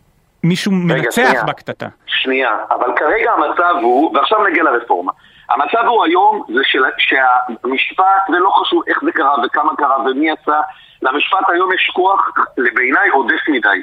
מישהו 0.43 0.71
מנצח. 0.71 1.43
בקטטה. 1.47 1.87
שנייה, 2.05 2.49
אבל 2.71 2.87
כרגע 2.95 3.31
המצב 3.31 3.73
הוא, 3.81 4.11
ועכשיו 4.17 4.43
נגיע 4.47 4.63
לרפורמה. 4.63 5.11
המצב 5.49 5.85
הוא 5.87 6.03
היום 6.05 6.43
זה 6.55 6.61
של, 6.63 6.79
שהמשפט, 6.97 8.05
ולא 8.29 8.49
חשוב 8.49 8.83
איך 8.87 8.99
זה 9.05 9.11
קרה 9.11 9.35
וכמה 9.45 9.71
קרה 9.77 9.99
ומי 10.05 10.31
עשה, 10.31 10.61
למשפט 11.01 11.49
היום 11.49 11.73
יש 11.73 11.91
כוח, 11.95 12.29
בעיניי, 12.75 13.09
עודף 13.09 13.39
מדי. 13.47 13.81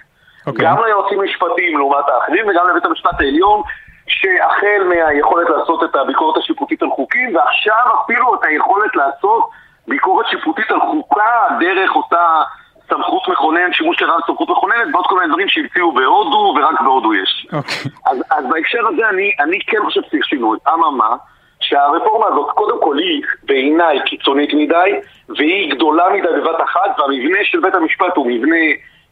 אוקיי. 0.48 0.64
גם 0.66 0.84
ליועצים 0.84 1.22
משפטיים 1.22 1.78
לעומת 1.78 2.08
האחרים 2.08 2.48
וגם 2.48 2.68
לבית 2.68 2.84
המשפט 2.84 3.20
העליון, 3.20 3.62
שהחל 4.06 4.82
מהיכולת 4.88 5.48
לעשות 5.50 5.84
את 5.84 5.96
הביקורת 5.96 6.36
השיפוטית 6.36 6.82
על 6.82 6.88
חוקים, 6.90 7.36
ועכשיו 7.36 7.82
אפילו 8.04 8.34
את 8.34 8.44
היכולת 8.44 8.96
לעשות 8.96 9.50
ביקורת 9.88 10.26
שיפוטית 10.26 10.70
על 10.70 10.80
חוקה 10.80 11.46
דרך 11.60 11.96
אותה 11.96 12.42
סמכות 12.88 13.28
מכונן, 13.28 13.72
שימוש 13.72 14.02
לרעה 14.02 14.18
בסמכות 14.18 14.48
מכוננת, 14.50 14.94
ועוד 14.94 15.06
כל 15.06 15.14
מיני 15.14 15.28
דברים 15.28 15.48
שהמציאו 15.48 15.92
בהודו, 15.92 16.54
ורק 16.56 16.80
בהודו 16.80 17.14
יש. 17.14 17.46
אוקיי. 17.52 17.90
אז, 18.06 18.18
אז 18.30 18.44
בהקשר 18.50 18.86
הזה 18.88 19.08
אני, 19.08 19.32
אני 19.40 19.58
כן 19.66 19.78
חושב 19.84 20.00
שצריך 20.02 20.24
שינוי. 20.24 20.58
אממה, 20.74 21.16
שהרפורמה 21.60 22.26
הזאת 22.26 22.50
קודם 22.50 22.80
כל 22.82 22.98
היא 22.98 23.22
בעיניי 23.42 23.98
קיצונית 24.06 24.54
מדי, 24.54 24.90
והיא 25.28 25.74
גדולה 25.74 26.04
מדי 26.10 26.28
בבת 26.40 26.62
אחת, 26.64 26.98
והמבנה 26.98 27.38
של 27.44 27.60
בית 27.60 27.74
המשפט 27.74 28.16
הוא 28.16 28.26
מבנה 28.26 28.56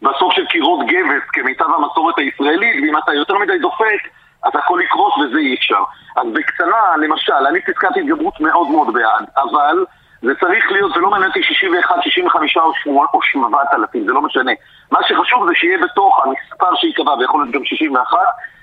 בסוף 0.03 0.33
של 0.35 0.47
קירות 0.47 0.87
גבס 0.87 1.23
כמיטב 1.33 1.71
המסורת 1.77 2.19
הישראלית, 2.19 2.83
ואם 2.83 2.99
אתה 2.99 3.15
יותר 3.15 3.39
מדי 3.39 3.59
דופק, 3.59 4.09
אז 4.45 4.53
הכל 4.55 4.81
יקרוס 4.85 5.15
וזה 5.19 5.39
אי 5.39 5.55
אפשר. 5.55 5.83
אז 6.17 6.27
בקצרה, 6.33 6.97
למשל, 6.97 7.47
אני 7.49 7.61
פסקת 7.61 7.97
התגברות 7.97 8.41
מאוד 8.41 8.69
מאוד 8.69 8.95
בעד, 8.95 9.25
אבל 9.37 9.85
זה 10.23 10.33
צריך 10.41 10.73
להיות, 10.73 10.93
זה 10.95 11.01
לא 11.01 11.11
מעניין 11.11 11.29
אותי 11.29 11.43
61, 11.43 12.03
65 12.03 12.57
או 12.87 13.23
7,000, 13.23 14.07
זה 14.07 14.13
לא 14.13 14.23
משנה. 14.23 14.53
מה 14.91 14.99
שחשוב 15.09 15.47
זה 15.49 15.55
שיהיה 15.55 15.79
בתוך 15.79 16.25
המספר 16.25 16.75
שייקבע, 16.75 17.13
ויכול 17.13 17.43
להיות 17.43 17.55
גם 17.55 17.65
61, 17.65 18.19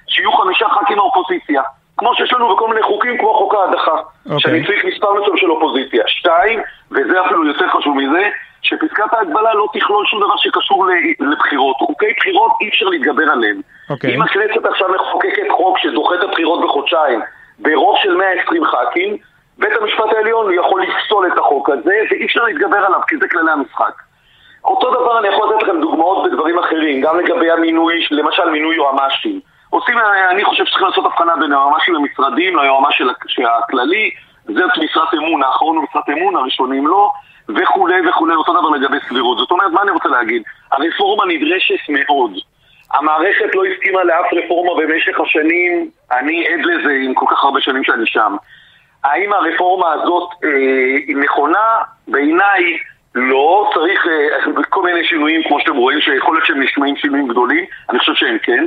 שיהיו 0.08 0.32
חמישה 0.32 0.69
ח"כים 0.69 0.98
מהאופוזיציה. 0.98 1.62
כמו 1.98 2.15
שיש 2.15 2.34
לנו 2.34 2.56
בכל 2.56 2.67
מיני 2.67 2.84
חוקים, 2.84 3.17
כמו 3.17 3.34
חוק 3.34 3.54
ההדחה. 3.54 3.91
אוקיי. 4.26 4.39
שאני 4.39 4.65
צריך 4.65 4.86
מספר 4.86 5.13
מסוים 5.13 5.38
של 5.38 5.52
אופוזיציה. 5.52 6.04
שתיים, 6.08 6.60
וזה 6.91 7.26
אפילו 7.26 7.48
יותר 7.48 7.69
חשוב 7.69 7.98
מזה, 7.98 8.30
שפסקת 8.63 9.13
ההגבלה 9.13 9.54
לא 9.54 9.67
תכלול 9.73 10.06
שום 10.06 10.19
דבר 10.19 10.38
שקשור 10.38 10.86
לבחירות. 11.19 11.76
חוקי 11.78 12.13
בחירות 12.17 12.52
אי 12.62 12.69
אפשר 12.69 12.86
להתגבר 12.86 13.32
עליהם. 13.32 13.62
אוקיי. 13.89 14.15
אם 14.15 14.21
הכנסת 14.21 14.65
עכשיו 14.65 14.88
מחוקקת 14.95 15.52
חוק 15.52 15.78
שדוחה 15.78 16.15
את 16.15 16.23
הבחירות 16.23 16.63
בחודשיים 16.63 17.19
ברוב 17.60 17.97
של 18.04 18.15
120 18.15 18.65
ח"כים, 18.65 19.17
בית 19.58 19.71
המשפט 19.82 20.13
העליון 20.15 20.54
יכול 20.54 20.84
לפסול 20.84 21.28
את 21.28 21.38
החוק 21.38 21.69
הזה, 21.69 21.95
ואי 22.12 22.26
אפשר 22.26 22.43
להתגבר 22.43 22.78
עליו, 22.78 22.99
כי 23.08 23.17
זה 23.17 23.28
כללי 23.28 23.52
המשחק. 23.52 23.93
אותו 24.65 24.91
דבר 24.91 25.19
אני 25.19 25.28
יכול 25.28 25.49
לתת 25.49 25.63
לכם 25.63 25.82
דוגמאות 25.82 26.32
בדברים 26.32 26.60
אחרים, 26.60 27.02
גם 27.02 27.19
לגבי 27.19 27.52
המינוי, 27.52 28.08
למשל 28.12 28.49
מינוי 28.49 28.76
יועמ"שים. 28.76 29.39
עושים, 29.69 29.95
אני 30.30 30.45
חושב 30.45 30.65
שצריכים 30.65 30.88
לעשות 30.88 31.06
הבחנה 31.06 31.36
בין 31.36 31.52
היועמ"שים 31.52 31.93
למשרדים 31.93 32.58
ליועמ"ש 32.58 33.02
הכללי, 33.45 34.10
זאת 34.45 34.78
משרת 34.84 35.13
אמון, 35.13 35.43
האחרון 35.43 35.76
הוא 35.78 35.86
משרת 35.89 36.10
אמון, 36.10 36.36
הראשונים 36.36 36.88
לא, 36.88 37.12
וכולי 37.49 38.10
וכולי, 38.10 38.36
אותו 38.36 38.53
דבר 38.53 38.69
לגבי 38.69 38.97
סבירות. 39.08 39.38
זאת 39.38 39.51
אומרת, 39.51 39.71
מה 39.71 39.82
אני 39.82 39.91
רוצה 39.91 40.10
להגיד? 40.10 40.43
הרפורמה 40.71 41.23
נדרשת 41.25 41.89
מאוד. 41.89 42.32
המערכת 42.93 43.56
לא 43.56 43.63
הסכימה 43.65 44.03
לאף 44.03 44.25
רפורמה 44.34 44.82
במשך 44.82 45.19
השנים, 45.19 45.89
אני 46.12 46.47
עד 46.47 46.65
לזה 46.65 46.91
עם 47.06 47.13
כל 47.13 47.25
כך 47.29 47.43
הרבה 47.43 47.62
שנים 47.62 47.84
שאני 47.84 48.06
שם. 48.06 48.36
האם 49.03 49.34
הרפורמה 49.34 49.91
הזאת 49.91 50.29
אה, 50.43 51.13
נכונה? 51.15 51.77
בעיניי 52.08 52.77
לא, 53.15 53.71
צריך 53.73 54.08
אה, 54.08 54.63
כל 54.69 54.84
מיני 54.84 55.06
שינויים 55.08 55.41
כמו 55.47 55.60
שאתם 55.60 55.75
רואים, 55.75 56.01
שיכול 56.01 56.36
להיות 56.36 56.45
שהם 56.45 56.62
נשמעים 56.62 56.95
שינויים 56.95 57.27
גדולים, 57.27 57.65
אני 57.89 57.99
חושב 57.99 58.13
שהם 58.15 58.38
כן, 58.43 58.65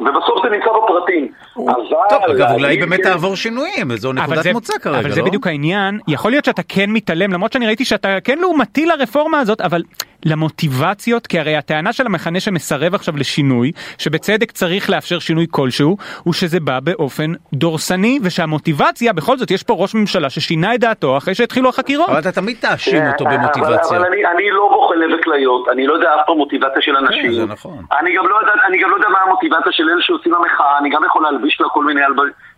ובסוף 0.00 0.38
זה 0.44 0.50
נמצא 0.50 0.66
בפרטים. 0.84 1.32
אבל... 1.56 1.74
טוב, 2.10 2.22
אגב, 2.30 2.50
אולי 2.50 2.76
באמת 2.76 3.00
תעבור 3.02 3.36
שינויים, 3.36 3.96
זו 3.96 4.12
נקודת 4.12 4.42
זה- 4.42 4.52
מוצא 4.52 4.78
כרגע, 4.78 4.96
לא? 4.96 5.00
אבל 5.00 5.10
זה 5.10 5.22
בדיוק 5.22 5.46
העניין, 5.46 5.98
יכול 6.08 6.30
להיות 6.30 6.44
שאתה 6.44 6.62
כן 6.68 6.90
מתעלם, 6.90 7.32
למרות 7.32 7.52
שאני 7.52 7.66
ראיתי 7.66 7.84
שאתה 7.84 8.08
כן 8.24 8.38
לעומתי 8.38 8.86
לרפורמה 8.86 9.40
הזאת, 9.40 9.60
אבל 9.60 9.82
למוטיבציות, 10.24 11.26
כי 11.26 11.38
הרי 11.40 11.56
הטענה 11.56 11.92
של 11.92 12.06
המחנה 12.06 12.40
שמסרב 12.40 12.94
עכשיו 12.94 13.16
לשינוי, 13.16 13.72
שבצדק 13.98 14.50
צריך 14.52 14.90
לאפשר 14.90 15.18
שינוי 15.18 15.46
כלשהו, 15.50 15.96
הוא 16.22 16.34
שזה 16.34 16.60
בא 16.60 16.80
באופן 16.80 17.32
דורסני, 17.52 18.18
ושהמוטיבציה, 18.22 19.12
בכל 19.12 19.36
זאת 19.38 19.50
יש 19.50 19.62
פה 19.62 19.74
ראש 19.78 19.94
ממשלה 19.94 20.30
ששינה 20.30 20.74
את 20.74 20.80
דעתו 20.80 21.16
אחרי 21.16 21.34
שהתחילו 21.34 21.68
החקירות. 21.68 22.08
אבל 22.08 22.18
אתה 22.18 22.32
תמיד 22.32 22.56
תאשים 22.60 23.02
אותו 23.12 23.24
כן, 23.24 23.30
במוטיבציה. 23.36 23.98
אבל, 23.98 24.06
אני, 24.06 24.26
אני 24.26 24.50
לא 24.50 24.68
בוחן 24.72 24.98
לב 24.98 25.18
וכליות, 25.20 25.68
אני 25.72 25.86
לא 25.86 25.94
יודע 25.94 26.14
אף 26.14 26.20
פעם 26.26 26.36
מוטיבציה 26.36 26.82
של 26.82 26.96
אנשים. 26.96 27.22
כן, 27.30 27.32
זה 27.32 27.46
נכון. 27.46 27.84
אני 28.00 28.10
גם 28.16 28.28
לא 28.28 28.36
אני 28.68 28.78
גם 28.82 28.90
לא 28.90 28.94
יודע 28.96 29.08
מה 29.08 29.18
המוטיבציה 29.26 29.72
של 29.72 29.87
אלה 29.88 30.02
שיוצאים 30.02 30.34
למחאה, 30.34 30.78
אני 30.78 30.90
גם 30.90 31.04
יכול 31.04 31.22
להלביש 31.22 31.60
לה 31.60 31.68
כל 31.68 31.84
מיני, 31.84 32.00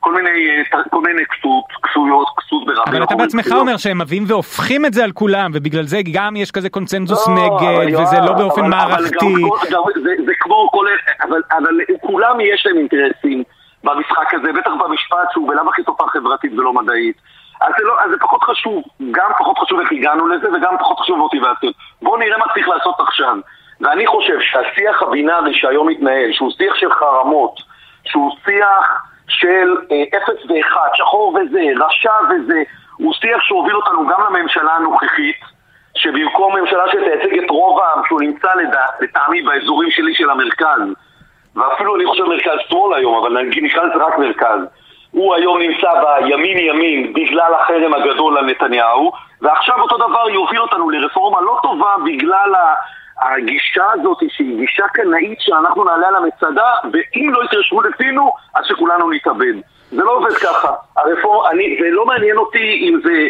כל 0.00 0.14
מיני, 0.14 0.28
אה, 0.74 0.80
כל 0.90 1.00
מיני 1.00 1.22
כסות, 1.26 1.64
כסויות, 1.82 2.26
כסות 2.38 2.66
ברבים. 2.66 2.82
אבל 2.86 2.96
אתה 2.96 2.96
אנחנו 3.02 3.16
בעצמך. 3.18 3.52
אומר 3.52 3.76
שהם 3.76 3.98
מביאים 3.98 4.24
והופכים 4.28 4.86
את 4.86 4.92
זה 4.94 5.04
על 5.04 5.12
כולם, 5.12 5.50
ובגלל 5.54 5.82
זה 5.84 5.98
גם 6.12 6.36
יש 6.36 6.50
כזה 6.50 6.70
קונצנזוס 6.70 7.28
לא, 7.28 7.34
נגד, 7.34 7.76
אבל 7.76 8.02
וזה 8.02 8.16
לא 8.26 8.32
באופן 8.32 8.64
אבל- 8.64 8.74
אבל 8.74 8.90
מערכתי. 8.92 9.16
גם 9.26 9.48
כל- 9.48 9.66
גם- 9.70 10.02
זה- 10.02 10.24
זה 10.26 10.32
כמו 10.40 10.68
כל... 10.72 10.86
אבל 11.28 11.40
אבל 11.58 11.74
כולם 12.00 12.40
יש 12.40 12.66
להם 12.66 12.76
אינטרסים 12.76 13.42
במשחק 13.84 14.34
הזה, 14.34 14.52
בטח 14.52 14.70
במשפט 14.84 15.28
שהוא 15.32 15.48
בלאו 15.48 15.68
הכי 15.70 15.82
תופעה 15.82 16.08
חברתית 16.08 16.52
ולא 16.52 16.72
מדעית. 16.72 17.16
אז 17.60 17.72
זה, 17.78 17.84
לא, 17.84 17.94
אז 18.04 18.10
זה 18.10 18.16
פחות 18.20 18.42
חשוב, 18.42 18.82
גם 19.10 19.30
פחות 19.38 19.58
חשוב 19.58 19.80
איך 19.80 19.92
הגענו 19.92 20.28
לזה 20.28 20.48
וגם 20.54 20.74
פחות 20.80 21.00
חשוב 21.00 21.18
מוטיבציות. 21.18 21.74
בואו 22.02 22.16
נראה 22.16 22.38
מה 22.38 22.44
צריך 22.54 22.68
לעשות 22.68 22.94
עכשיו. 23.00 23.36
ואני 23.80 24.06
חושב 24.06 24.40
שהשיח 24.40 25.02
הבינארי 25.02 25.54
שהיום 25.54 25.88
מתנהל, 25.88 26.32
שהוא 26.32 26.50
שיח 26.50 26.74
של 26.74 26.92
חרמות, 26.92 27.60
שהוא 28.04 28.30
שיח 28.44 29.04
של 29.28 29.76
אה, 29.92 30.18
אפס 30.18 30.50
ואחד, 30.50 30.88
שחור 30.94 31.34
וזה, 31.34 31.60
רשע 31.84 32.12
וזה, 32.30 32.62
הוא 32.96 33.14
שיח 33.14 33.42
שהוביל 33.42 33.76
אותנו 33.76 34.06
גם 34.06 34.20
לממשלה 34.28 34.72
הנוכחית, 34.72 35.40
שבמקום 35.94 36.56
ממשלה 36.56 36.88
שתייצג 36.88 37.38
את 37.38 37.50
רוב 37.50 37.80
העם, 37.80 38.02
שהוא 38.08 38.20
נמצא 38.20 38.48
לטעמי 39.00 39.42
באזורים 39.42 39.90
שלי 39.90 40.14
של 40.14 40.30
המרכז, 40.30 40.80
ואפילו 41.56 41.96
אני 41.96 42.06
חושב 42.06 42.24
מרכז 42.24 42.58
שמאל 42.68 42.94
היום, 42.94 43.14
אבל 43.14 43.42
נקרא 43.62 43.82
לזה 43.82 44.04
רק 44.04 44.18
מרכז, 44.18 44.60
הוא 45.10 45.34
היום 45.34 45.58
נמצא 45.62 45.88
בימין 46.02 46.58
ימין 46.58 47.12
בגלל 47.12 47.54
החרם 47.54 47.94
הגדול 47.94 48.38
על 48.38 48.46
נתניהו, 48.46 49.12
ועכשיו 49.42 49.80
אותו 49.80 49.96
דבר 49.96 50.30
יוביל 50.30 50.60
אותנו 50.60 50.90
לרפורמה 50.90 51.40
לא 51.40 51.58
טובה 51.62 51.94
בגלל 52.04 52.54
ה... 52.54 52.74
הגישה 53.20 53.84
הזאת 53.92 54.18
שהיא 54.28 54.58
גישה 54.58 54.88
קנאית 54.88 55.40
שאנחנו 55.40 55.84
נעלה 55.84 56.08
על 56.08 56.16
המצדה 56.16 56.74
ואם 56.92 57.30
לא 57.32 57.44
יתרשמו 57.44 57.82
לפינו 57.82 58.32
אז 58.54 58.64
שכולנו 58.66 59.10
נתאבד. 59.10 59.54
זה 59.90 60.02
לא 60.02 60.16
עובד 60.16 60.32
ככה. 60.32 60.74
הרפורמה, 60.96 61.50
אני, 61.50 61.76
זה 61.80 61.90
לא 61.90 62.06
מעניין 62.06 62.36
אותי 62.36 62.88
אם 62.88 63.00
זה 63.04 63.28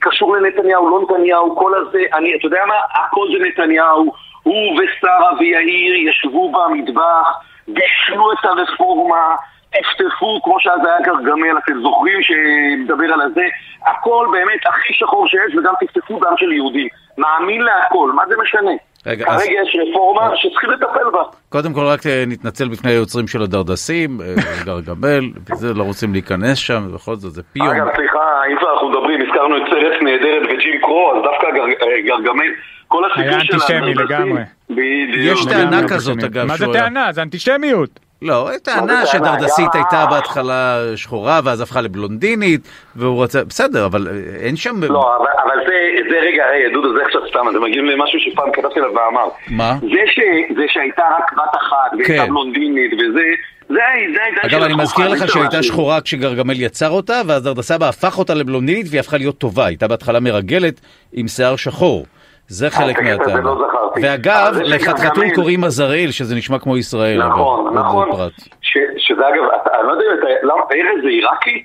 קשור 0.00 0.36
לנתניהו, 0.36 0.90
לא 0.90 1.00
נתניהו, 1.02 1.56
כל 1.56 1.72
הזה, 1.74 2.02
אני, 2.14 2.34
אתה 2.36 2.46
יודע 2.46 2.64
מה? 2.66 2.74
הכל 2.94 3.26
זה 3.32 3.44
נתניהו. 3.44 4.12
הוא 4.42 4.80
ושרה 4.80 5.30
ויאיר 5.38 6.08
ישבו 6.08 6.52
במטבח, 6.52 7.28
בישלו 7.68 8.32
את 8.32 8.44
הרפורמה, 8.44 9.36
טפטפו, 9.74 10.40
כמו 10.44 10.56
שאז 10.60 10.80
היה 10.86 10.96
גרגמל, 11.06 11.58
אתם 11.64 11.82
זוכרים 11.82 12.18
שמדבר 12.22 13.12
על 13.12 13.20
הזה? 13.20 13.44
הכל 13.86 14.26
באמת 14.32 14.60
הכי 14.66 14.92
שחור 14.94 15.28
שיש, 15.28 15.56
וגם 15.58 15.74
טפטפו 15.80 16.18
דם 16.20 16.34
של 16.36 16.52
יהודים. 16.52 16.88
מאמין 17.18 17.62
להכל, 17.62 18.10
מה 18.14 18.22
זה 18.28 18.34
משנה? 18.42 18.70
רגע, 19.06 19.24
כרגע 19.24 19.34
אז- 19.36 19.46
יש 19.48 19.76
רפורמה 19.88 20.30
שצריכים 20.36 20.70
לטפל 20.70 21.10
בה. 21.12 21.22
קודם 21.48 21.72
כל 21.74 21.80
רק 21.80 22.06
אה, 22.06 22.24
נתנצל 22.26 22.68
בפני 22.68 22.90
היוצרים 22.90 23.26
של 23.28 23.42
הדרדסים, 23.42 24.20
אה, 24.20 24.34
גרגמל, 24.66 25.24
וזה 25.50 25.74
לא 25.74 25.82
רוצים 25.82 26.12
להיכנס 26.12 26.58
שם, 26.58 26.82
בכל 26.94 27.14
זאת 27.16 27.32
זה 27.32 27.42
פיום. 27.52 27.68
אגב, 27.68 27.86
סליחה, 27.96 28.18
אם 28.52 28.56
כבר 28.58 28.72
אנחנו 28.74 28.88
מדברים, 28.90 29.20
הזכרנו 29.22 29.56
את 29.56 29.62
סרט 29.70 30.02
נהדרת 30.02 30.42
וג'ים 30.52 30.80
קרו, 30.80 31.12
אז 31.16 31.22
דווקא 31.22 31.46
גר- 31.50 31.86
אה, 31.86 32.00
גרגמל, 32.06 32.46
כל 32.88 33.04
הסיפור 33.04 33.22
היה 33.22 33.40
של 33.40 33.54
אנטישמי 33.54 33.76
הדרדסים- 33.76 34.04
לגמרי. 34.36 34.42
בדיוק. 34.70 35.38
יש 35.38 35.46
טענה. 35.46 35.88
כזאת, 35.88 36.24
אגב, 36.24 36.44
מה 36.46 36.56
זה 36.56 36.64
היה- 36.64 36.74
טענה? 36.74 37.12
זה 37.12 37.22
אנטישמיות. 37.22 38.00
לא, 38.24 38.50
טענה? 38.62 39.06
שדרדסית 39.06 39.74
היה- 39.74 39.84
הייתה 39.84 40.06
בהתחלה 40.10 40.78
שחורה 40.96 41.40
ואז 41.44 41.60
הפכה 41.60 41.80
לבלונדינית, 41.80 42.60
והוא 42.96 43.24
רצה, 43.24 43.44
בסדר, 43.44 43.86
אבל 43.86 44.08
אה, 44.10 44.14
אין 44.46 44.56
שם... 44.56 44.82
לא, 44.82 45.16
אבל, 45.16 45.26
אבל 45.44 45.56
זה, 45.66 45.74
זה 46.10 46.16
רגע, 46.20 46.44
רגע, 46.54 46.74
דודו, 46.74 46.96
זה 46.96 47.02
עכשיו 47.06 47.20
סתם, 47.28 47.48
אתם 47.50 47.62
מגיעים 47.62 47.84
למשהו 47.84 48.18
שפעם 48.20 48.52
כתבתי 48.52 48.80
עליו 48.80 48.92
מאמר. 48.92 49.28
מה? 49.48 49.76
זה, 49.80 50.02
ש, 50.14 50.18
זה 50.56 50.62
שהייתה 50.68 51.02
רק 51.18 51.32
בת 51.32 51.56
אחת, 51.62 51.92
והייתה 51.98 52.24
כן. 52.24 52.30
בלונדינית, 52.30 52.92
וזה, 52.94 53.20
זה 53.68 53.74
זה 54.14 54.46
אגב, 54.56 54.62
אני 54.62 54.74
מזכיר 54.74 55.08
לך 55.08 55.28
שהייתה 55.32 55.58
משהו. 55.58 55.62
שחורה 55.72 56.00
כשגרגמל 56.00 56.60
יצר 56.60 56.90
אותה, 56.90 57.20
ואז 57.26 57.42
דרדסבא 57.42 57.88
הפך 57.88 58.18
אותה 58.18 58.34
לבלונדינית 58.34 58.86
והיא 58.90 59.00
הפכה 59.00 59.16
להיות 59.16 59.38
טובה. 59.38 59.66
הייתה 59.66 59.88
בהתחלה 59.88 60.20
מרגלת 60.20 60.80
עם 61.12 61.28
שיער 61.28 61.56
שחור. 61.56 62.06
זה 62.48 62.70
חלק 62.70 62.98
הזה 62.98 63.16
מהטענה. 63.16 63.40
לא. 63.40 63.92
ואגב, 64.02 64.54
זה 64.54 64.62
לחתחתול 64.62 65.30
קוראים 65.34 65.64
עזריאל, 65.64 66.10
שזה 66.10 66.34
נשמע 66.34 66.58
כמו 66.58 66.76
ישראל. 66.76 67.26
נכון, 67.26 67.78
נכון. 67.78 68.28
ש, 68.60 68.78
שזה 68.98 69.28
אגב, 69.28 69.42
אני 69.80 69.86
לא 69.86 69.92
יודע 69.92 70.04
אם 70.04 70.18
אתה, 70.18 70.46
למה, 70.46 70.62
ארז 70.62 71.02
זה 71.02 71.08
עיראקי? 71.08 71.64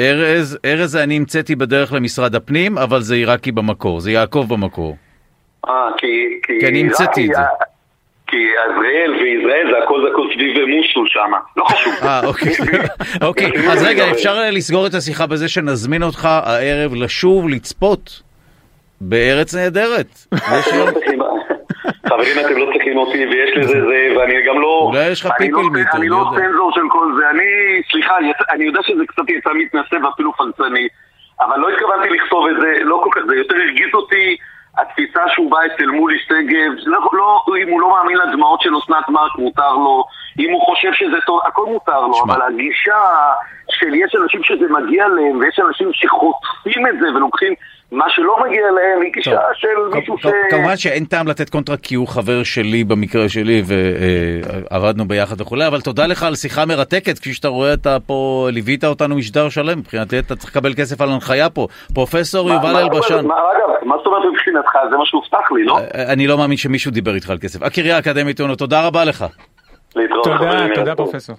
ארז, 0.00 0.58
ארז 0.64 0.96
אני 0.96 1.16
המצאתי 1.16 1.56
בדרך 1.56 1.92
למשרד 1.92 2.34
הפנים, 2.34 2.78
אבל 2.78 3.00
זה 3.00 3.14
עיראקי 3.14 3.52
במקור, 3.52 4.00
זה 4.00 4.10
יעקב 4.10 4.46
במקור. 4.48 4.96
אה, 5.68 5.88
כי... 5.96 6.40
כי 6.60 6.68
אני 6.68 6.80
המצאתי 6.80 7.26
את 7.26 7.34
זה. 7.34 7.40
אה, 7.40 7.46
כי 8.26 8.36
עזריאל 8.36 9.10
וישראל 9.10 9.66
זה 9.72 9.84
הכל 9.84 10.08
הכל 10.12 10.28
סביב 10.34 10.66
מוסול 10.66 11.08
שם, 11.08 11.32
לא 11.56 11.64
חשוב. 11.64 11.92
אה, 12.02 12.26
אוקיי. 12.26 12.52
אוקיי, 13.28 13.50
אז 13.72 13.82
רגע, 13.82 14.10
אפשר 14.10 14.36
אה, 14.36 14.50
לסגור 14.50 14.86
את 14.86 14.94
השיחה 14.94 15.26
בזה 15.26 15.48
שנזמין 15.48 16.02
אותך 16.02 16.24
הערב 16.24 16.94
לשוב 16.94 17.48
לצפות 17.48 18.22
בארץ 19.00 19.54
נהדרת. 19.54 20.06
לא 20.32 20.86
חברים, 22.08 22.46
אתם 22.46 22.56
לא 22.56 22.66
צריכים 22.72 22.96
אותי, 22.96 23.26
ויש 23.26 23.56
לזה 23.56 23.80
זה, 23.86 24.08
ואני 24.16 24.34
גם 24.46 24.60
לא... 24.60 24.90
אולי 24.92 25.06
יש 25.10 25.20
לך 25.20 25.26
לא- 25.26 25.34
פיפל 25.38 25.56
מיטר, 25.72 25.90
אני 25.98 26.08
לא. 26.08 26.30
צנזור 26.36 26.72
של 26.74 26.80
כל 26.88 27.06
זה, 27.18 27.30
אני... 27.30 27.44
סליחה, 27.92 28.14
אני 28.50 28.64
יודע 28.64 28.80
שזה 28.82 29.02
קצת 29.08 29.22
יצא 29.28 29.50
מתנשא 29.54 30.06
ואפילו 30.06 30.32
פלצני, 30.32 30.88
אבל 31.40 31.58
לא 31.58 31.68
התכוונתי 31.68 32.08
לכתוב 32.08 32.46
את 32.46 32.56
זה, 32.60 32.84
לא 32.84 33.00
כל 33.04 33.10
כך, 33.14 33.26
זה 33.26 33.34
יותר 33.36 33.54
הרגיז 33.54 33.94
אותי 33.94 34.36
התפיסה 34.78 35.20
שהוא 35.28 35.50
בא 35.50 35.58
אצל 35.66 35.86
מולי 35.86 36.18
שגב, 36.18 36.72
לא, 36.86 37.10
לא, 37.12 37.44
אם 37.62 37.68
הוא 37.68 37.80
לא 37.80 37.90
מאמין 37.90 38.16
לדמעות 38.18 38.60
של 38.60 38.70
אסנת 38.78 39.08
מארק 39.08 39.38
מותר 39.38 39.72
לו, 39.72 40.04
אם 40.38 40.50
הוא 40.52 40.62
חושב 40.62 40.92
שזה 40.92 41.16
טוב, 41.26 41.40
הכל 41.46 41.66
מותר 41.66 42.00
לו. 42.06 42.22
אבל 42.24 42.42
הגישה 42.42 43.00
של 43.70 43.94
יש 43.94 44.14
אנשים 44.22 44.42
שזה 44.42 44.66
מגיע 44.68 45.08
להם, 45.08 45.38
ויש 45.40 45.60
אנשים 45.68 45.90
שחוטפים 45.92 46.86
את 46.86 46.94
זה 47.00 47.06
ולוקחים 47.14 47.54
מה 47.92 48.04
שלא 48.08 48.36
מגיע 48.46 48.62
להם 48.62 49.02
היא 49.02 49.12
גישה 49.12 49.30
טוב. 49.30 49.40
של 49.54 49.68
מישהו 49.98 50.18
ש... 50.18 50.26
כמובן 50.50 50.76
שאין 50.76 51.04
טעם 51.04 51.28
לתת 51.28 51.50
קונטרה 51.50 51.76
כי 51.76 51.94
הוא 51.94 52.08
חבר 52.08 52.42
שלי 52.42 52.84
במקרה 52.84 53.28
שלי 53.28 53.62
ועבדנו 54.70 55.08
ביחד 55.08 55.40
וכולי, 55.40 55.66
אבל 55.66 55.80
תודה 55.80 56.06
לך 56.06 56.22
על 56.22 56.34
שיחה 56.34 56.64
מרתקת, 56.66 57.18
כפי 57.18 57.34
שאתה 57.34 57.48
רואה 57.48 57.74
אתה 57.74 57.96
פה 58.06 58.48
ליווית 58.52 58.84
אותנו 58.84 59.16
משדר 59.16 59.48
שלם, 59.48 59.78
מבחינתי 59.78 60.18
אתה 60.18 60.36
צריך 60.36 60.56
לקבל 60.56 60.74
כסף 60.74 61.00
על 61.00 61.08
הנחיה 61.10 61.50
פה. 61.50 61.66
פרופסור 61.94 62.50
יובל 62.50 62.72
מה- 62.72 62.80
אלבשן, 62.80 63.26
מה- 63.26 63.34
זאת 63.96 64.06
אומרת 64.06 64.22
מבחינתך? 64.32 64.72
זה 64.90 64.96
מה 64.96 65.06
שהובטח 65.06 65.52
לי, 65.52 65.64
לא? 65.64 65.78
אני 66.12 66.26
לא 66.26 66.38
מאמין 66.38 66.56
שמישהו 66.56 66.90
דיבר 66.90 67.14
איתך 67.14 67.30
על 67.30 67.38
כסף. 67.38 67.62
הקריה 67.62 67.96
האקדמית 67.96 68.40
אונו, 68.40 68.56
תודה 68.56 68.86
רבה 68.86 69.04
לך. 69.04 69.24
להתראות, 69.96 70.24
תודה, 70.24 70.66
תודה. 70.74 70.94
פרופסור. 70.94 71.36